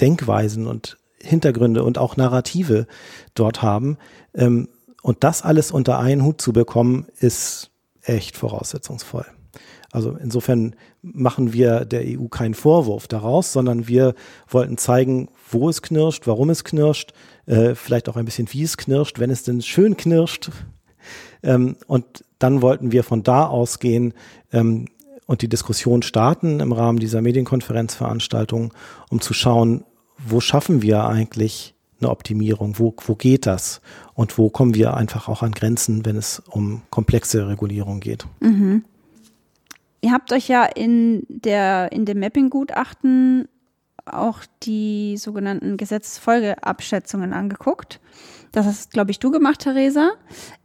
[0.00, 2.86] Denkweisen und Hintergründe und auch Narrative
[3.34, 3.98] dort haben.
[4.34, 4.68] Ähm,
[5.02, 7.70] und das alles unter einen Hut zu bekommen, ist
[8.02, 9.26] echt voraussetzungsvoll.
[9.92, 14.14] Also insofern machen wir der EU keinen Vorwurf daraus, sondern wir
[14.48, 17.12] wollten zeigen, wo es knirscht, warum es knirscht,
[17.46, 20.50] äh, vielleicht auch ein bisschen, wie es knirscht, wenn es denn schön knirscht.
[21.42, 24.14] Ähm, und dann wollten wir von da ausgehen
[24.52, 24.86] ähm,
[25.26, 28.72] und die Diskussion starten im Rahmen dieser Medienkonferenzveranstaltung,
[29.10, 29.84] um zu schauen,
[30.18, 33.80] wo schaffen wir eigentlich eine Optimierung, wo, wo geht das
[34.14, 38.26] und wo kommen wir einfach auch an Grenzen, wenn es um komplexe Regulierung geht.
[38.40, 38.84] Mhm.
[40.02, 43.48] Ihr habt euch ja in der in dem Mapping-Gutachten
[44.12, 48.00] auch die sogenannten Gesetzesfolgeabschätzungen angeguckt.
[48.52, 50.10] Das hast, glaube ich, du gemacht, Theresa.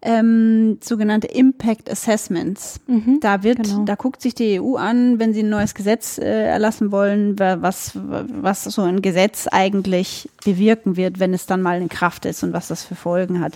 [0.02, 2.80] Ähm, sogenannte Impact Assessments.
[2.88, 3.86] Mhm, da wird, genau.
[3.86, 7.92] da guckt sich die EU an, wenn sie ein neues Gesetz äh, erlassen wollen, was,
[7.96, 12.54] was so ein Gesetz eigentlich bewirken wird, wenn es dann mal in Kraft ist und
[12.54, 13.54] was das für Folgen hat.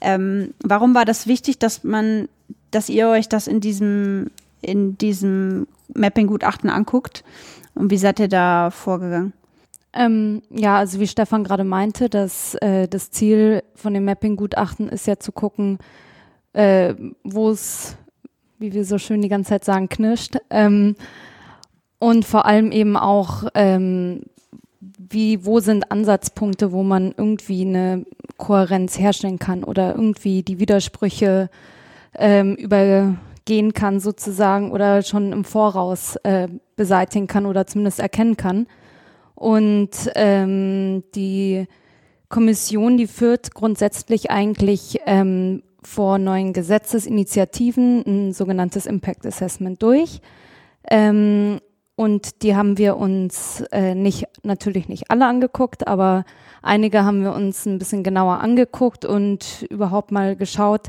[0.00, 2.28] Ähm, warum war das wichtig, dass man,
[2.70, 7.24] dass ihr euch das in diesem in diesem Mapping-Gutachten anguckt.
[7.78, 9.32] Und wie seid ihr da vorgegangen?
[9.92, 15.06] Ähm, ja, also wie Stefan gerade meinte, dass äh, das Ziel von dem Mapping-Gutachten ist
[15.06, 15.78] ja zu gucken,
[16.52, 17.96] äh, wo es,
[18.58, 20.36] wie wir so schön die ganze Zeit sagen, knirscht.
[20.50, 20.96] Ähm,
[22.00, 24.24] und vor allem eben auch, ähm,
[24.80, 28.04] wie, wo sind Ansatzpunkte, wo man irgendwie eine
[28.36, 31.48] Kohärenz herstellen kann oder irgendwie die Widersprüche
[32.14, 38.38] ähm, über gehen kann sozusagen oder schon im Voraus äh, beseitigen kann oder zumindest erkennen
[38.38, 38.66] kann.
[39.34, 41.66] Und ähm, die
[42.30, 50.20] Kommission, die führt grundsätzlich eigentlich ähm, vor neuen Gesetzesinitiativen ein sogenanntes Impact Assessment durch.
[50.90, 51.60] Ähm,
[51.94, 56.24] und die haben wir uns äh, nicht, natürlich nicht alle angeguckt, aber
[56.62, 60.88] einige haben wir uns ein bisschen genauer angeguckt und überhaupt mal geschaut,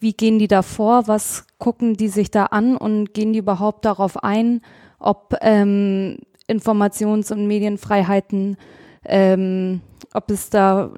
[0.00, 3.84] wie gehen die da vor, was gucken die sich da an und gehen die überhaupt
[3.84, 4.60] darauf ein,
[4.98, 8.56] ob ähm, Informations- und Medienfreiheiten,
[9.04, 9.80] ähm,
[10.14, 10.90] ob es da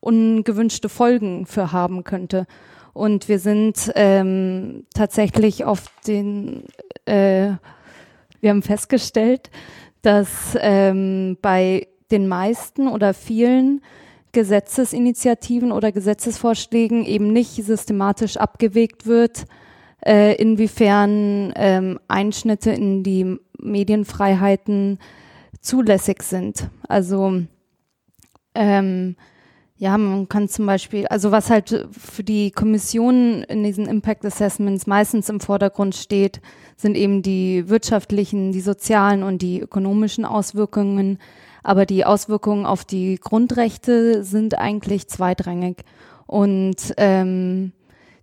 [0.00, 2.46] ungewünschte Folgen für haben könnte.
[2.92, 6.64] Und wir sind ähm, tatsächlich auf den
[7.04, 7.52] äh,
[8.40, 9.50] wir haben festgestellt,
[10.02, 13.82] dass ähm, bei den meisten oder vielen
[14.30, 19.46] Gesetzesinitiativen oder Gesetzesvorschlägen eben nicht systematisch abgewegt wird,
[20.06, 24.98] äh, inwiefern ähm, Einschnitte in die Medienfreiheiten
[25.60, 26.70] zulässig sind.
[26.88, 27.42] Also
[28.54, 29.16] ähm,
[29.78, 34.86] ja, man kann zum Beispiel, also was halt für die Kommission in diesen Impact Assessments
[34.86, 36.40] meistens im Vordergrund steht,
[36.76, 41.18] sind eben die wirtschaftlichen, die sozialen und die ökonomischen Auswirkungen.
[41.62, 45.82] Aber die Auswirkungen auf die Grundrechte sind eigentlich zweitrangig.
[46.26, 47.72] Und ähm,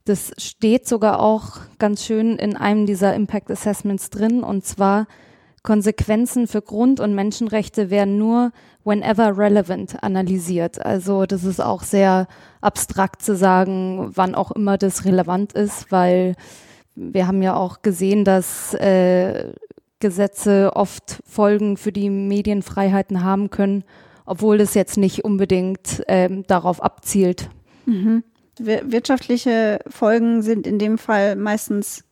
[0.06, 4.44] das steht sogar auch ganz schön in einem dieser Impact Assessments drin.
[4.44, 5.08] Und zwar
[5.63, 8.52] Konsequenzen für Grund- und Menschenrechte werden nur
[8.84, 10.86] whenever relevant analysiert.
[10.86, 12.28] Also das ist auch sehr
[12.60, 16.36] abstrakt zu sagen, wann auch immer das relevant ist, weil
[16.96, 19.54] wir haben ja auch gesehen, dass äh,
[20.00, 23.86] Gesetze oft Folgen für die Medienfreiheiten haben können,
[24.26, 27.50] obwohl es jetzt nicht unbedingt ähm, darauf abzielt.
[27.86, 28.24] Mhm.
[28.60, 32.04] Wirtschaftliche Folgen sind in dem Fall meistens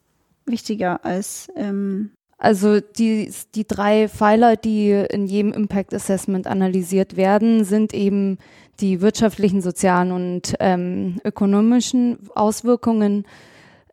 [0.45, 7.63] wichtiger als ähm also die, die drei Pfeiler, die in jedem Impact Assessment analysiert werden,
[7.63, 8.39] sind eben
[8.80, 13.25] die wirtschaftlichen, sozialen und ähm, ökonomischen Auswirkungen.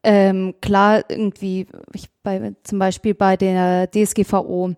[0.03, 4.75] Ähm, klar, irgendwie, ich, bei, zum Beispiel bei der DSGVO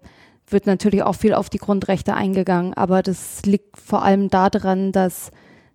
[0.48, 5.30] wird natürlich auch viel auf die Grundrechte eingegangen, aber das liegt vor allem daran, dass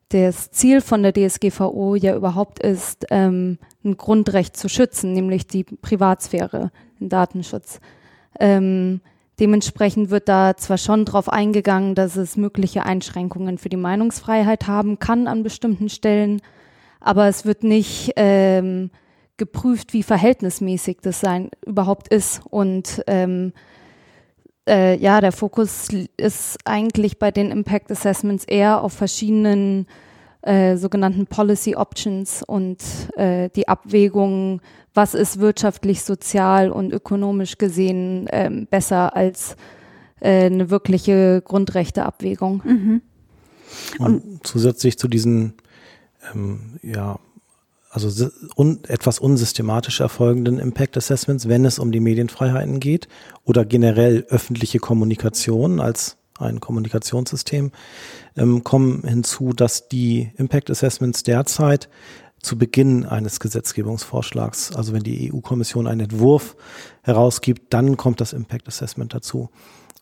[0.10, 5.64] das Ziel von der DSGVO ja überhaupt ist, ähm, ein Grundrecht zu schützen, nämlich die
[5.64, 7.80] Privatsphäre, den Datenschutz.
[8.40, 9.02] Ähm,
[9.40, 15.00] dementsprechend wird da zwar schon darauf eingegangen, dass es mögliche Einschränkungen für die Meinungsfreiheit haben
[15.00, 16.42] kann an bestimmten Stellen,
[17.00, 18.92] aber es wird nicht ähm,
[19.38, 22.42] geprüft, wie verhältnismäßig das sein überhaupt ist.
[22.50, 23.54] Und ähm,
[24.68, 29.88] äh, ja, der Fokus ist eigentlich bei den Impact Assessments eher auf verschiedenen
[30.42, 32.78] äh, sogenannten Policy Options und
[33.16, 34.62] äh, die Abwägung,
[34.94, 39.56] was ist wirtschaftlich, sozial und ökonomisch gesehen ähm, besser als
[40.20, 42.62] äh, eine wirkliche Grundrechteabwägung.
[42.64, 43.02] Mhm.
[44.00, 45.56] Und, und zusätzlich zu diesen
[46.34, 47.20] ähm, ja,
[47.96, 53.08] also un, etwas unsystematisch erfolgenden Impact Assessments, wenn es um die Medienfreiheiten geht
[53.44, 57.72] oder generell öffentliche Kommunikation als ein Kommunikationssystem,
[58.36, 61.90] ähm, kommen hinzu, dass die Impact Assessments derzeit
[62.42, 66.56] zu Beginn eines Gesetzgebungsvorschlags, also wenn die EU-Kommission einen Entwurf
[67.02, 69.50] herausgibt, dann kommt das Impact Assessment dazu.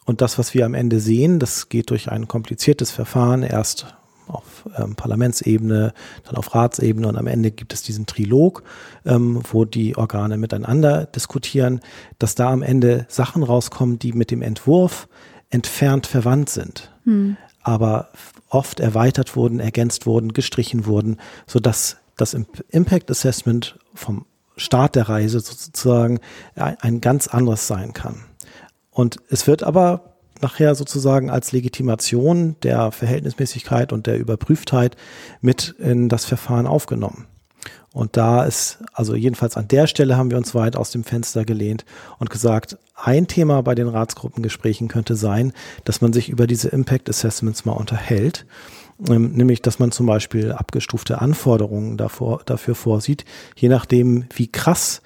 [0.05, 3.95] Und das, was wir am Ende sehen, das geht durch ein kompliziertes Verfahren, erst
[4.27, 8.63] auf ähm, Parlamentsebene, dann auf Ratsebene und am Ende gibt es diesen Trilog,
[9.05, 11.81] ähm, wo die Organe miteinander diskutieren,
[12.19, 15.07] dass da am Ende Sachen rauskommen, die mit dem Entwurf
[15.49, 17.37] entfernt verwandt sind, hm.
[17.61, 18.09] aber
[18.49, 22.35] oft erweitert wurden, ergänzt wurden, gestrichen wurden, so dass das
[22.69, 26.19] Impact Assessment vom Start der Reise sozusagen
[26.55, 28.23] ein ganz anderes sein kann.
[28.91, 30.12] Und es wird aber
[30.43, 34.95] nachher sozusagen als Legitimation der Verhältnismäßigkeit und der Überprüftheit
[35.41, 37.27] mit in das Verfahren aufgenommen.
[37.93, 41.45] Und da ist, also jedenfalls an der Stelle haben wir uns weit aus dem Fenster
[41.45, 41.85] gelehnt
[42.17, 45.53] und gesagt, ein Thema bei den Ratsgruppengesprächen könnte sein,
[45.83, 48.47] dass man sich über diese Impact Assessments mal unterhält.
[49.07, 53.25] Ähm, nämlich, dass man zum Beispiel abgestufte Anforderungen davor, dafür vorsieht,
[53.55, 55.01] je nachdem, wie krass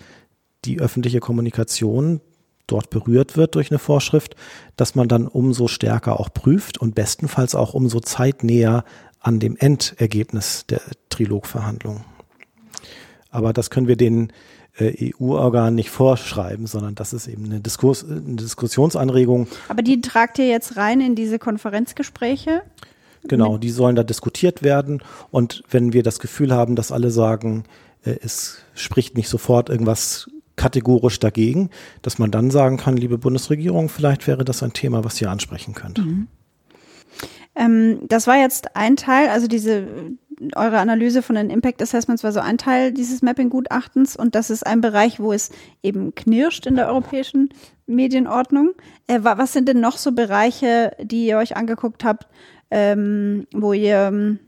[0.65, 2.21] die öffentliche Kommunikation
[2.67, 4.35] dort berührt wird durch eine Vorschrift,
[4.75, 8.83] dass man dann umso stärker auch prüft und bestenfalls auch umso zeitnäher
[9.19, 12.03] an dem Endergebnis der Trilogverhandlungen.
[13.31, 14.31] Aber das können wir den
[14.77, 19.47] äh, EU-Organen nicht vorschreiben, sondern das ist eben eine, Diskurs, eine Diskussionsanregung.
[19.69, 22.61] Aber die tragt ihr jetzt rein in diese Konferenzgespräche?
[23.23, 25.01] Genau, die sollen da diskutiert werden.
[25.31, 27.65] Und wenn wir das Gefühl haben, dass alle sagen,
[28.03, 31.69] äh, es spricht nicht sofort irgendwas kategorisch dagegen,
[32.01, 35.73] dass man dann sagen kann, liebe Bundesregierung, vielleicht wäre das ein Thema, was ihr ansprechen
[35.73, 35.99] könnt.
[35.99, 36.27] Mhm.
[37.55, 39.87] Ähm, das war jetzt ein Teil, also diese
[40.55, 44.65] eure Analyse von den Impact Assessments war so ein Teil dieses Mapping-Gutachtens und das ist
[44.67, 45.49] ein Bereich, wo es
[45.81, 47.49] eben knirscht in der europäischen
[47.87, 48.73] Medienordnung.
[49.07, 52.27] Äh, was sind denn noch so Bereiche, die ihr euch angeguckt habt,
[52.69, 54.39] ähm, wo ihr ähm,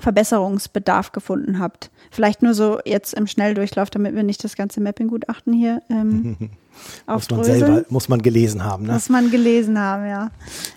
[0.00, 1.90] Verbesserungsbedarf gefunden habt?
[2.10, 6.36] Vielleicht nur so jetzt im Schnelldurchlauf, damit wir nicht das ganze Mapping-Gutachten hier ähm,
[7.06, 8.86] muss man selber, muss man gelesen haben.
[8.86, 8.92] Ne?
[8.92, 10.30] Muss man gelesen haben, ja.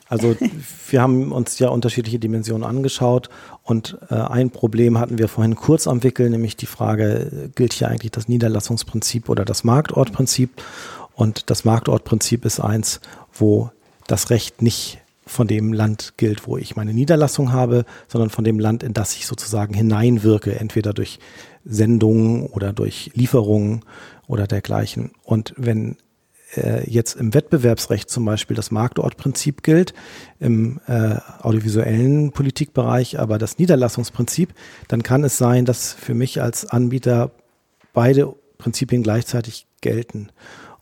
[0.07, 0.36] Also
[0.89, 3.29] wir haben uns ja unterschiedliche Dimensionen angeschaut
[3.63, 7.88] und äh, ein Problem hatten wir vorhin kurz am Wickel, nämlich die Frage, gilt hier
[7.88, 10.62] eigentlich das Niederlassungsprinzip oder das Marktortprinzip?
[11.13, 12.99] Und das Marktortprinzip ist eins,
[13.34, 13.69] wo
[14.07, 18.60] das Recht nicht von dem Land gilt, wo ich meine Niederlassung habe, sondern von dem
[18.60, 21.19] Land, in das ich sozusagen hineinwirke, entweder durch
[21.63, 23.81] Sendungen oder durch Lieferungen
[24.27, 25.12] oder dergleichen.
[25.23, 25.97] Und wenn
[26.55, 29.93] äh, jetzt im Wettbewerbsrecht zum Beispiel das Marktortprinzip gilt,
[30.39, 34.53] im äh, audiovisuellen Politikbereich aber das Niederlassungsprinzip,
[34.88, 37.31] dann kann es sein, dass für mich als Anbieter
[37.93, 40.29] beide Prinzipien gleichzeitig gelten.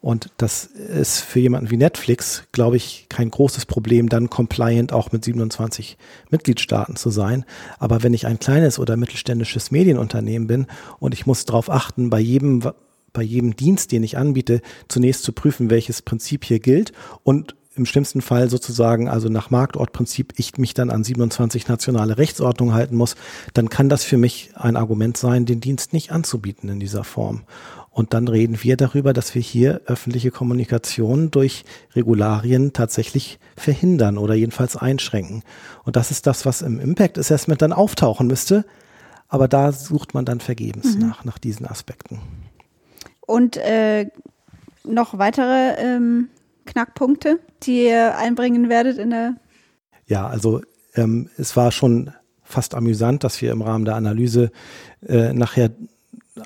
[0.01, 5.11] Und das ist für jemanden wie Netflix, glaube ich, kein großes Problem, dann compliant auch
[5.11, 5.97] mit 27
[6.29, 7.43] Mitgliedstaaten zu sein.
[7.79, 10.67] Aber wenn ich ein kleines oder mittelständisches Medienunternehmen bin
[10.99, 12.63] und ich muss darauf achten, bei jedem
[13.11, 17.85] bei jedem Dienst, den ich anbiete, zunächst zu prüfen, welches Prinzip hier gilt und im
[17.85, 23.15] schlimmsten Fall sozusagen, also nach Marktortprinzip, ich mich dann an 27 nationale Rechtsordnungen halten muss,
[23.53, 27.43] dann kann das für mich ein Argument sein, den Dienst nicht anzubieten in dieser Form.
[27.91, 34.35] Und dann reden wir darüber, dass wir hier öffentliche Kommunikation durch Regularien tatsächlich verhindern oder
[34.35, 35.43] jedenfalls einschränken.
[35.83, 38.65] Und das ist das, was im Impact Assessment dann auftauchen müsste.
[39.27, 41.07] Aber da sucht man dann vergebens mhm.
[41.07, 42.19] nach, nach diesen Aspekten.
[43.21, 44.07] Und äh,
[44.83, 46.29] noch weitere ähm,
[46.65, 49.35] Knackpunkte, die ihr einbringen werdet in der.
[50.07, 50.61] Ja, also
[50.95, 52.11] ähm, es war schon
[52.43, 54.51] fast amüsant, dass wir im Rahmen der Analyse
[55.05, 55.69] äh, nachher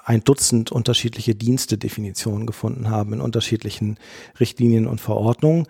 [0.06, 3.98] ein Dutzend unterschiedliche Dienstedefinitionen gefunden haben in unterschiedlichen
[4.40, 5.68] Richtlinien und Verordnungen.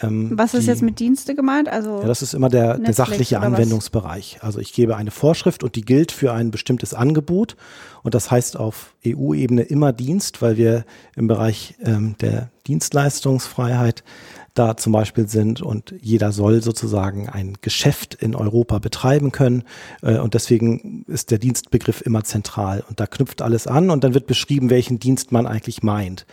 [0.00, 1.68] Ähm, was ist die, jetzt mit Dienste gemeint?
[1.68, 4.36] Also ja, das ist immer der, der sachliche Anwendungsbereich.
[4.38, 4.44] Was?
[4.44, 7.56] Also ich gebe eine Vorschrift und die gilt für ein bestimmtes Angebot
[8.02, 14.02] und das heißt auf EU-Ebene immer Dienst, weil wir im Bereich ähm, der Dienstleistungsfreiheit
[14.54, 19.64] da zum Beispiel sind und jeder soll sozusagen ein Geschäft in Europa betreiben können
[20.02, 24.14] äh, und deswegen ist der Dienstbegriff immer zentral und da knüpft alles an und dann
[24.14, 26.26] wird beschrieben, welchen Dienst man eigentlich meint.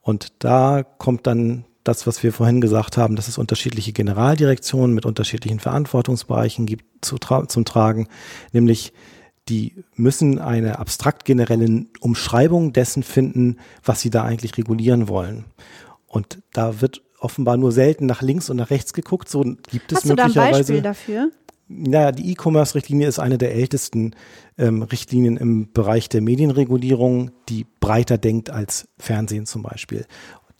[0.00, 5.06] Und da kommt dann das, was wir vorhin gesagt haben, dass es unterschiedliche Generaldirektionen mit
[5.06, 8.08] unterschiedlichen Verantwortungsbereichen gibt, zu tra zum Tragen,
[8.52, 8.92] nämlich
[9.48, 15.46] die müssen eine abstrakt generelle Umschreibung dessen finden, was sie da eigentlich regulieren wollen.
[16.06, 19.28] Und da wird offenbar nur selten nach links und nach rechts geguckt.
[19.28, 20.32] So gibt es Hast möglicherweise.
[20.32, 21.30] Du da ein Beispiel dafür?
[21.68, 24.14] Naja, die E-Commerce-Richtlinie ist eine der ältesten
[24.56, 30.06] ähm, Richtlinien im Bereich der Medienregulierung, die breiter denkt als Fernsehen zum Beispiel.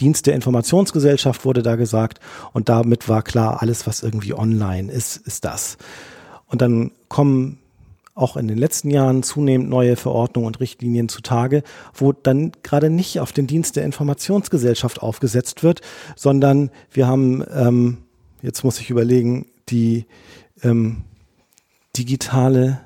[0.00, 2.20] Dienst der Informationsgesellschaft wurde da gesagt
[2.52, 5.78] und damit war klar, alles, was irgendwie online ist, ist das.
[6.46, 7.58] Und dann kommen
[8.18, 11.62] auch in den letzten Jahren zunehmend neue Verordnungen und Richtlinien zutage,
[11.94, 15.80] wo dann gerade nicht auf den Dienst der Informationsgesellschaft aufgesetzt wird,
[16.16, 17.98] sondern wir haben, ähm,
[18.42, 20.06] jetzt muss ich überlegen, die
[20.62, 21.04] ähm,
[21.96, 22.80] digitale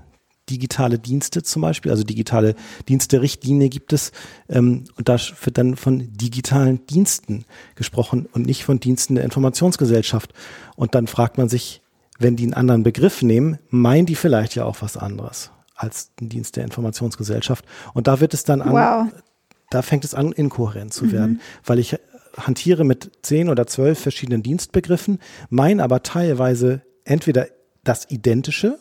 [0.50, 2.54] digitale Dienste zum Beispiel, also digitale
[2.88, 4.12] Dienste-Richtlinie gibt es.
[4.50, 10.34] Ähm, und da wird dann von digitalen Diensten gesprochen und nicht von Diensten der Informationsgesellschaft.
[10.76, 11.80] Und dann fragt man sich,
[12.18, 16.28] wenn die einen anderen Begriff nehmen, meinen die vielleicht ja auch was anderes als ein
[16.28, 17.64] Dienst der Informationsgesellschaft.
[17.94, 19.12] Und da wird es dann an, wow.
[19.70, 21.12] da fängt es an, inkohärent zu mhm.
[21.12, 21.98] werden, weil ich
[22.36, 25.18] hantiere mit zehn oder zwölf verschiedenen Dienstbegriffen,
[25.50, 27.48] meine aber teilweise entweder
[27.84, 28.78] das Identische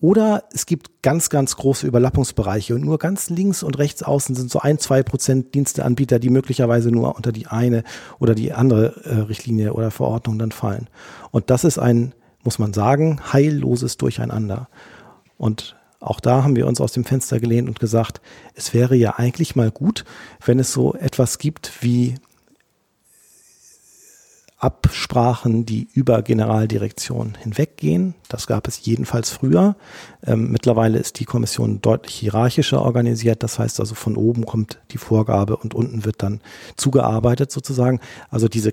[0.00, 4.50] oder es gibt ganz, ganz große Überlappungsbereiche und nur ganz links und rechts außen sind
[4.50, 7.84] so ein, zwei Prozent Diensteanbieter, die möglicherweise nur unter die eine
[8.18, 10.88] oder die andere äh, Richtlinie oder Verordnung dann fallen.
[11.30, 14.68] Und das ist ein, muss man sagen, heilloses Durcheinander.
[15.36, 18.20] Und auch da haben wir uns aus dem Fenster gelehnt und gesagt,
[18.54, 20.04] es wäre ja eigentlich mal gut,
[20.44, 22.14] wenn es so etwas gibt wie
[24.60, 28.14] Absprachen, die über Generaldirektionen hinweggehen.
[28.28, 29.74] Das gab es jedenfalls früher.
[30.26, 33.42] Ähm, mittlerweile ist die Kommission deutlich hierarchischer organisiert.
[33.42, 36.42] Das heißt also, von oben kommt die Vorgabe und unten wird dann
[36.76, 38.00] zugearbeitet sozusagen.
[38.28, 38.70] Also diese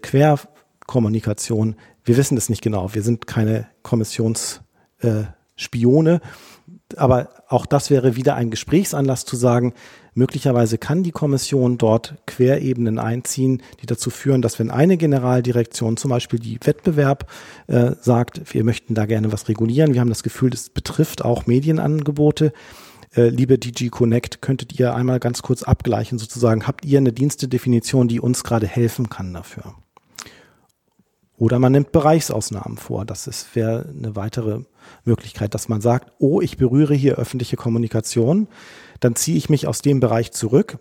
[0.88, 2.94] Querkommunikation, wir wissen es nicht genau.
[2.94, 4.62] Wir sind keine Kommissions,
[5.00, 5.24] äh.
[6.96, 9.74] Aber auch das wäre wieder ein Gesprächsanlass zu sagen,
[10.14, 16.10] möglicherweise kann die Kommission dort Querebenen einziehen, die dazu führen, dass wenn eine Generaldirektion, zum
[16.10, 17.30] Beispiel die Wettbewerb,
[17.66, 21.48] äh, sagt, wir möchten da gerne was regulieren, wir haben das Gefühl, das betrifft auch
[21.48, 22.54] Medienangebote,
[23.16, 28.08] äh, liebe DG Connect, könntet ihr einmal ganz kurz abgleichen, sozusagen, habt ihr eine Dienstedefinition,
[28.08, 29.74] die uns gerade helfen kann dafür?
[31.38, 33.06] Oder man nimmt Bereichsausnahmen vor.
[33.06, 34.62] Das wäre eine weitere
[35.06, 38.48] Möglichkeit, dass man sagt, oh, ich berühre hier öffentliche Kommunikation,
[39.00, 40.80] dann ziehe ich mich aus dem Bereich zurück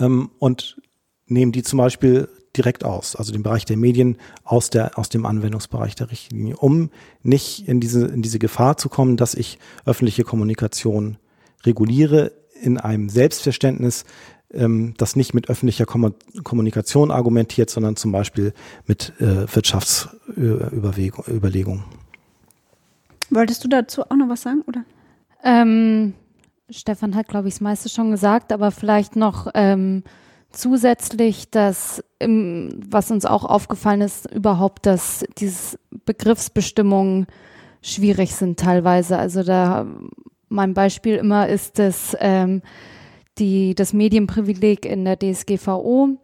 [0.00, 0.80] ähm, und
[1.26, 5.26] nehme die zum Beispiel direkt aus, also den Bereich der Medien aus, der, aus dem
[5.26, 6.90] Anwendungsbereich der Richtlinie, um
[7.22, 11.16] nicht in diese, in diese Gefahr zu kommen, dass ich öffentliche Kommunikation
[11.64, 14.04] reguliere in einem Selbstverständnis,
[14.52, 18.52] ähm, das nicht mit öffentlicher Kom Kommunikation argumentiert, sondern zum Beispiel
[18.86, 21.84] mit äh, Wirtschaftsüberlegungen.
[23.30, 24.84] Wolltest du dazu auch noch was sagen, oder?
[25.42, 26.14] Ähm,
[26.70, 30.04] Stefan hat, glaube ich, das meiste schon gesagt, aber vielleicht noch ähm,
[30.50, 37.26] zusätzlich, dass im, was uns auch aufgefallen ist, überhaupt, dass diese Begriffsbestimmungen
[37.82, 39.18] schwierig sind teilweise.
[39.18, 39.86] Also da
[40.48, 42.62] mein Beispiel immer ist das, ähm,
[43.38, 46.18] die, das Medienprivileg in der DSGVO,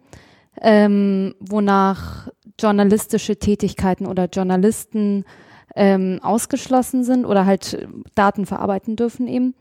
[0.60, 2.28] ähm, wonach
[2.60, 5.24] journalistische Tätigkeiten oder Journalisten
[5.76, 9.54] ähm, ausgeschlossen sind oder halt Daten verarbeiten dürfen eben.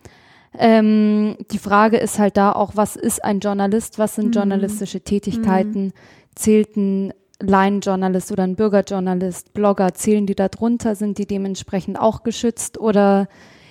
[0.58, 4.00] Ähm, die Frage ist halt da auch, was ist ein Journalist?
[4.00, 4.32] Was sind mhm.
[4.34, 5.86] journalistische Tätigkeiten?
[5.86, 5.94] Mhm.
[6.36, 10.96] Zählt ein Laienjournalist oder ein Bürgerjournalist, Blogger, zählen die da drunter?
[10.96, 13.28] Sind die dementsprechend auch geschützt oder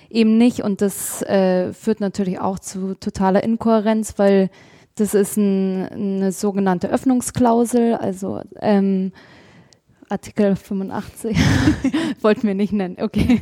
[0.09, 0.61] eben nicht?
[0.61, 4.49] Und das äh, führt natürlich auch zu totaler Inkohärenz, weil
[4.95, 9.11] das ist ein, eine sogenannte Öffnungsklausel, also ähm,
[10.09, 11.37] Artikel 85,
[12.21, 13.41] wollten wir nicht nennen, okay.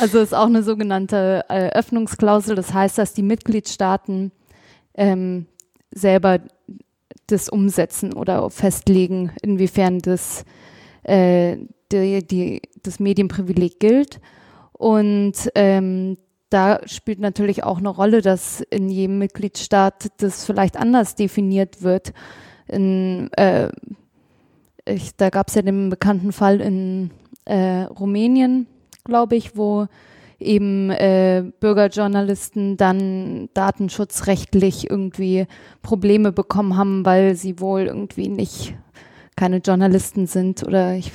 [0.00, 2.56] Also ist auch eine sogenannte äh, Öffnungsklausel.
[2.56, 4.32] Das heißt, dass die Mitgliedstaaten
[4.94, 5.46] ähm,
[5.90, 6.38] selber
[7.26, 10.44] das umsetzen oder festlegen, inwiefern das,
[11.02, 11.58] äh,
[11.92, 14.20] die, die, das Medienprivileg gilt.
[14.80, 16.16] Und ähm,
[16.48, 22.14] da spielt natürlich auch eine Rolle, dass in jedem Mitgliedstaat das vielleicht anders definiert wird.
[22.66, 23.68] In, äh,
[24.86, 27.10] ich, da gab es ja den bekannten Fall in
[27.44, 28.68] äh, Rumänien,
[29.04, 29.86] glaube ich, wo
[30.38, 35.46] eben äh, Bürgerjournalisten dann datenschutzrechtlich irgendwie
[35.82, 38.74] Probleme bekommen haben, weil sie wohl irgendwie nicht
[39.36, 41.12] keine Journalisten sind oder ich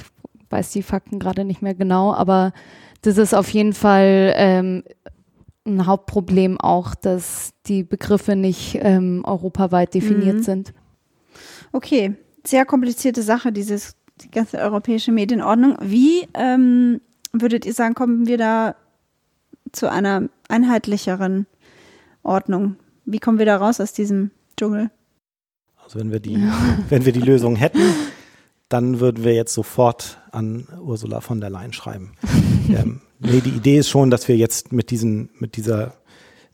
[0.51, 2.53] weiß die Fakten gerade nicht mehr genau, aber
[3.05, 4.83] das ist auf jeden Fall ähm,
[5.65, 10.43] ein Hauptproblem auch, dass die Begriffe nicht ähm, europaweit definiert mhm.
[10.43, 10.73] sind.
[11.71, 15.77] Okay, sehr komplizierte Sache, dieses, die ganze europäische Medienordnung.
[15.81, 17.01] Wie ähm,
[17.33, 18.75] würdet ihr sagen, kommen wir da
[19.71, 21.47] zu einer einheitlicheren
[22.23, 22.77] Ordnung?
[23.05, 24.89] Wie kommen wir da raus aus diesem Dschungel?
[25.83, 26.37] Also wenn wir die,
[26.89, 27.81] wenn wir die Lösung hätten,
[28.69, 32.13] dann würden wir jetzt sofort an Ursula von der Leyen schreiben.
[32.69, 35.93] Ähm, nee, die Idee ist schon, dass wir jetzt mit diesen, mit dieser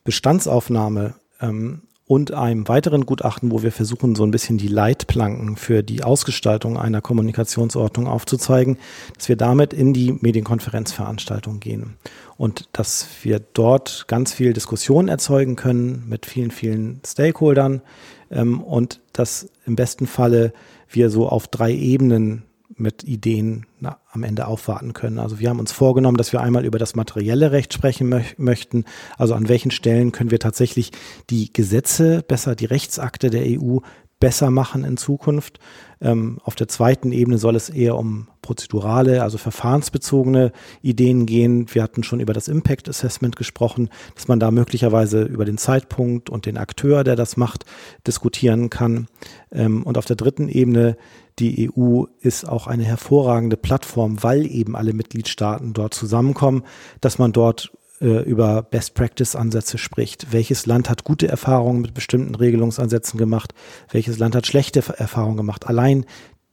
[0.04, 5.82] Bestandsaufnahme ähm, und einem weiteren Gutachten, wo wir versuchen, so ein bisschen die Leitplanken für
[5.82, 8.78] die Ausgestaltung einer Kommunikationsordnung aufzuzeigen,
[9.16, 11.96] dass wir damit in die Medienkonferenzveranstaltung gehen.
[12.36, 17.82] Und dass wir dort ganz viel Diskussion erzeugen können mit vielen, vielen Stakeholdern
[18.30, 20.52] ähm, und dass im besten Falle
[20.90, 22.44] wir so auf drei Ebenen
[22.78, 25.20] mit Ideen na, am Ende aufwarten können.
[25.20, 28.86] Also wir haben uns vorgenommen, dass wir einmal über das materielle Recht sprechen mö möchten.
[29.18, 30.92] Also an welchen Stellen können wir tatsächlich
[31.30, 33.80] die Gesetze besser, die Rechtsakte der EU
[34.22, 35.60] besser machen in Zukunft.
[36.00, 41.66] Ähm, auf der zweiten Ebene soll es eher um prozedurale, also verfahrensbezogene Ideen gehen.
[41.74, 46.30] Wir hatten schon über das Impact Assessment gesprochen, dass man da möglicherweise über den Zeitpunkt
[46.30, 47.66] und den Akteur, der das macht,
[48.08, 49.08] diskutieren kann.
[49.52, 50.96] Ähm, und auf der dritten Ebene
[51.40, 56.64] die EU ist auch eine hervorragende Plattform, weil eben alle Mitgliedstaaten dort zusammenkommen,
[57.00, 60.32] dass man dort äh, über Best Practice Ansätze spricht.
[60.32, 63.54] Welches Land hat gute Erfahrungen mit bestimmten Regelungsansätzen gemacht?
[63.92, 65.68] Welches Land hat schlechte Erfahrungen gemacht?
[65.68, 66.06] Allein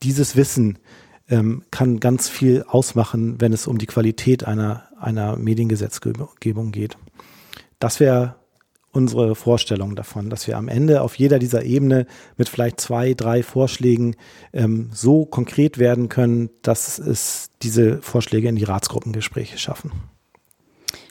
[0.03, 0.79] dieses Wissen
[1.29, 6.97] ähm, kann ganz viel ausmachen, wenn es um die Qualität einer, einer Mediengesetzgebung geht.
[7.79, 8.37] Das wäre
[8.91, 13.43] unsere Vorstellung davon, dass wir am Ende auf jeder dieser Ebene mit vielleicht zwei, drei
[13.43, 14.17] Vorschlägen
[14.53, 19.93] ähm, so konkret werden können, dass es diese Vorschläge in die Ratsgruppengespräche schaffen.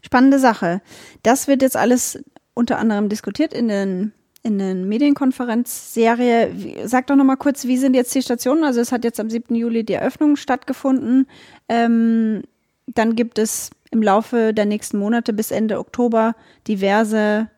[0.04, 0.82] Spannende Sache.
[1.24, 2.24] Das wird jetzt alles
[2.54, 4.14] unter anderem diskutiert in den
[4.44, 6.86] in den Medienkonferenzserie.
[6.86, 8.64] Sag doch noch mal kurz, wie sind jetzt die Stationen?
[8.64, 9.54] Also es hat jetzt am 7.
[9.56, 11.28] Juli die Eröffnung stattgefunden.
[11.68, 12.44] Ähm,
[12.86, 16.36] dann gibt es im Laufe der nächsten Monate bis Ende Oktober
[16.68, 17.50] diverse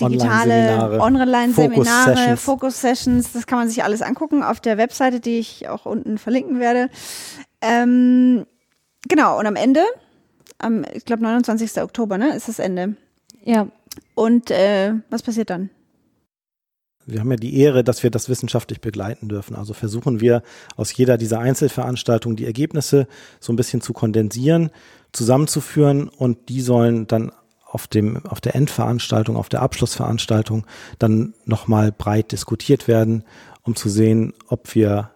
[0.00, 3.32] digitale Online-Seminare, Focus-Sessions.
[3.32, 6.88] Das kann man sich alles angucken auf der Webseite, die ich auch unten verlinken werde.
[7.60, 8.46] Ähm,
[9.08, 9.82] genau, und am Ende,
[10.60, 11.82] am, ich glaube 29.
[11.82, 12.96] Oktober, ne, ist das Ende.
[13.44, 13.68] Ja.
[14.14, 15.70] Und äh, was passiert dann?
[17.06, 19.56] Wir haben ja die Ehre, dass wir das wissenschaftlich begleiten dürfen.
[19.56, 20.42] Also versuchen wir
[20.76, 23.08] aus jeder dieser Einzelveranstaltungen die Ergebnisse
[23.40, 24.70] so ein bisschen zu kondensieren,
[25.12, 27.32] zusammenzuführen und die sollen dann
[27.64, 30.66] auf dem, auf der Endveranstaltung, auf der Abschlussveranstaltung
[30.98, 33.24] dann nochmal breit diskutiert werden,
[33.62, 35.10] um zu sehen, ob wir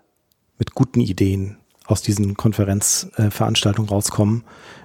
[0.59, 4.45] mit guten Ideen aus diesen Konferenzveranstaltungen rauskommen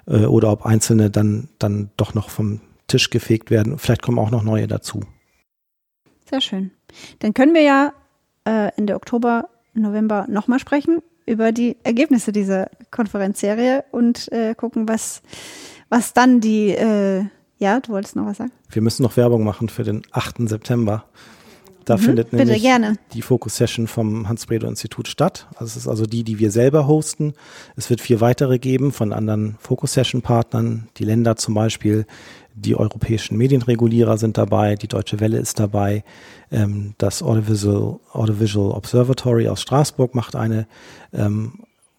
[0.10, 3.78] äh, oder ob einzelne dann, dann doch noch vom Tisch gefegt werden.
[3.78, 5.01] Vielleicht kommen auch noch neue dazu.
[6.30, 6.72] Sehr schön.
[7.20, 7.93] Dann können wir ja
[8.45, 15.22] äh, Ende Oktober, November nochmal sprechen über die Ergebnisse dieser Konferenzserie und äh, gucken, was,
[15.89, 17.26] was dann die, äh,
[17.60, 18.51] ja, du wolltest noch was sagen?
[18.70, 20.49] Wir müssen noch Werbung machen für den 8.
[20.49, 21.05] September.
[21.90, 22.98] Da mhm, findet nämlich gerne.
[23.14, 25.48] die Focus-Session vom Hans-Bredow-Institut statt.
[25.56, 27.34] Also es ist also die, die wir selber hosten.
[27.78, 30.88] Es wird vier weitere geben von anderen Focus-Session-Partnern.
[30.98, 32.06] Die Länder zum Beispiel,
[32.54, 36.04] die europäischen Medienregulierer sind dabei, die Deutsche Welle ist dabei,
[36.52, 40.68] ähm, das Audiovisual, Audiovisual Observatory aus Straßburg macht eine.
[41.12, 41.54] Ähm,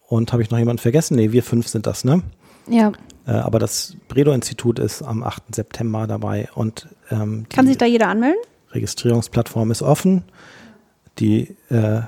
[0.06, 1.16] und habe ich noch jemanden vergessen?
[1.16, 2.22] Nee, wir fünf sind das, ne?
[2.68, 2.92] Ja.
[3.26, 5.52] Äh, aber das Bredow-Institut ist am 8.
[5.52, 6.48] September dabei.
[6.54, 8.40] Und, ähm, Kann sich da jeder anmelden?
[8.72, 10.24] Registrierungsplattform ist offen.
[11.18, 12.02] Die äh,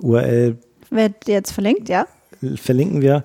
[0.00, 0.56] URL
[0.90, 2.06] wird jetzt verlinkt, ja?
[2.56, 3.24] Verlinken wir.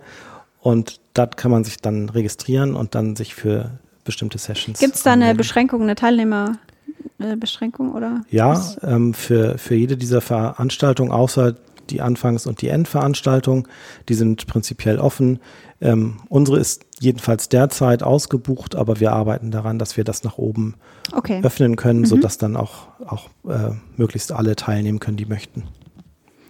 [0.62, 3.72] Und dort kann man sich dann registrieren und dann sich für
[4.04, 4.80] bestimmte Sessions.
[4.80, 8.24] Gibt es da eine Beschränkung, eine Teilnehmerbeschränkung oder?
[8.30, 11.56] Ja, ähm, für, für jede dieser Veranstaltungen, außer
[11.94, 13.68] die Anfangs- und die Endveranstaltung,
[14.10, 15.40] die sind prinzipiell offen.
[15.80, 20.76] Ähm, unsere ist jedenfalls derzeit ausgebucht, aber wir arbeiten daran, dass wir das nach oben
[21.14, 21.40] okay.
[21.44, 22.06] öffnen können, mhm.
[22.06, 25.64] sodass dann auch, auch äh, möglichst alle teilnehmen können, die möchten.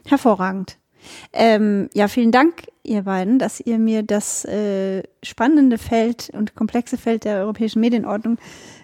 [0.06, 0.78] Hervorragend.
[1.34, 6.98] Ähm, ja, vielen Dank, ihr beiden, dass ihr mir das äh, spannende Feld und komplexe
[6.98, 8.38] Feld der europäischen Medienordnung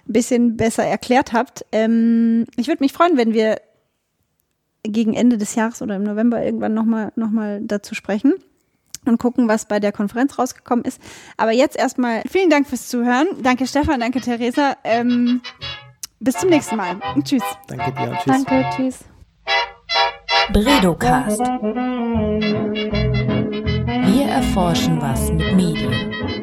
[0.08, 1.66] ein bisschen besser erklärt habt.
[1.72, 3.62] Ähm, ich würde mich freuen, wenn wir
[4.84, 8.34] gegen Ende des Jahres oder im November irgendwann nochmal noch mal dazu sprechen
[9.06, 11.02] und gucken, was bei der Konferenz rausgekommen ist.
[11.38, 13.28] Aber jetzt erstmal vielen Dank fürs Zuhören.
[13.42, 14.76] Danke Stefan, danke Theresa.
[14.84, 15.42] Ähm,
[16.20, 16.98] bis zum nächsten Mal.
[17.16, 17.44] Und tschüss.
[17.68, 18.46] Danke dir und tschüss.
[18.46, 19.00] Danke, tschüss.
[20.52, 21.40] Bredocast.
[24.06, 26.39] Wir erforschen was mit Medien.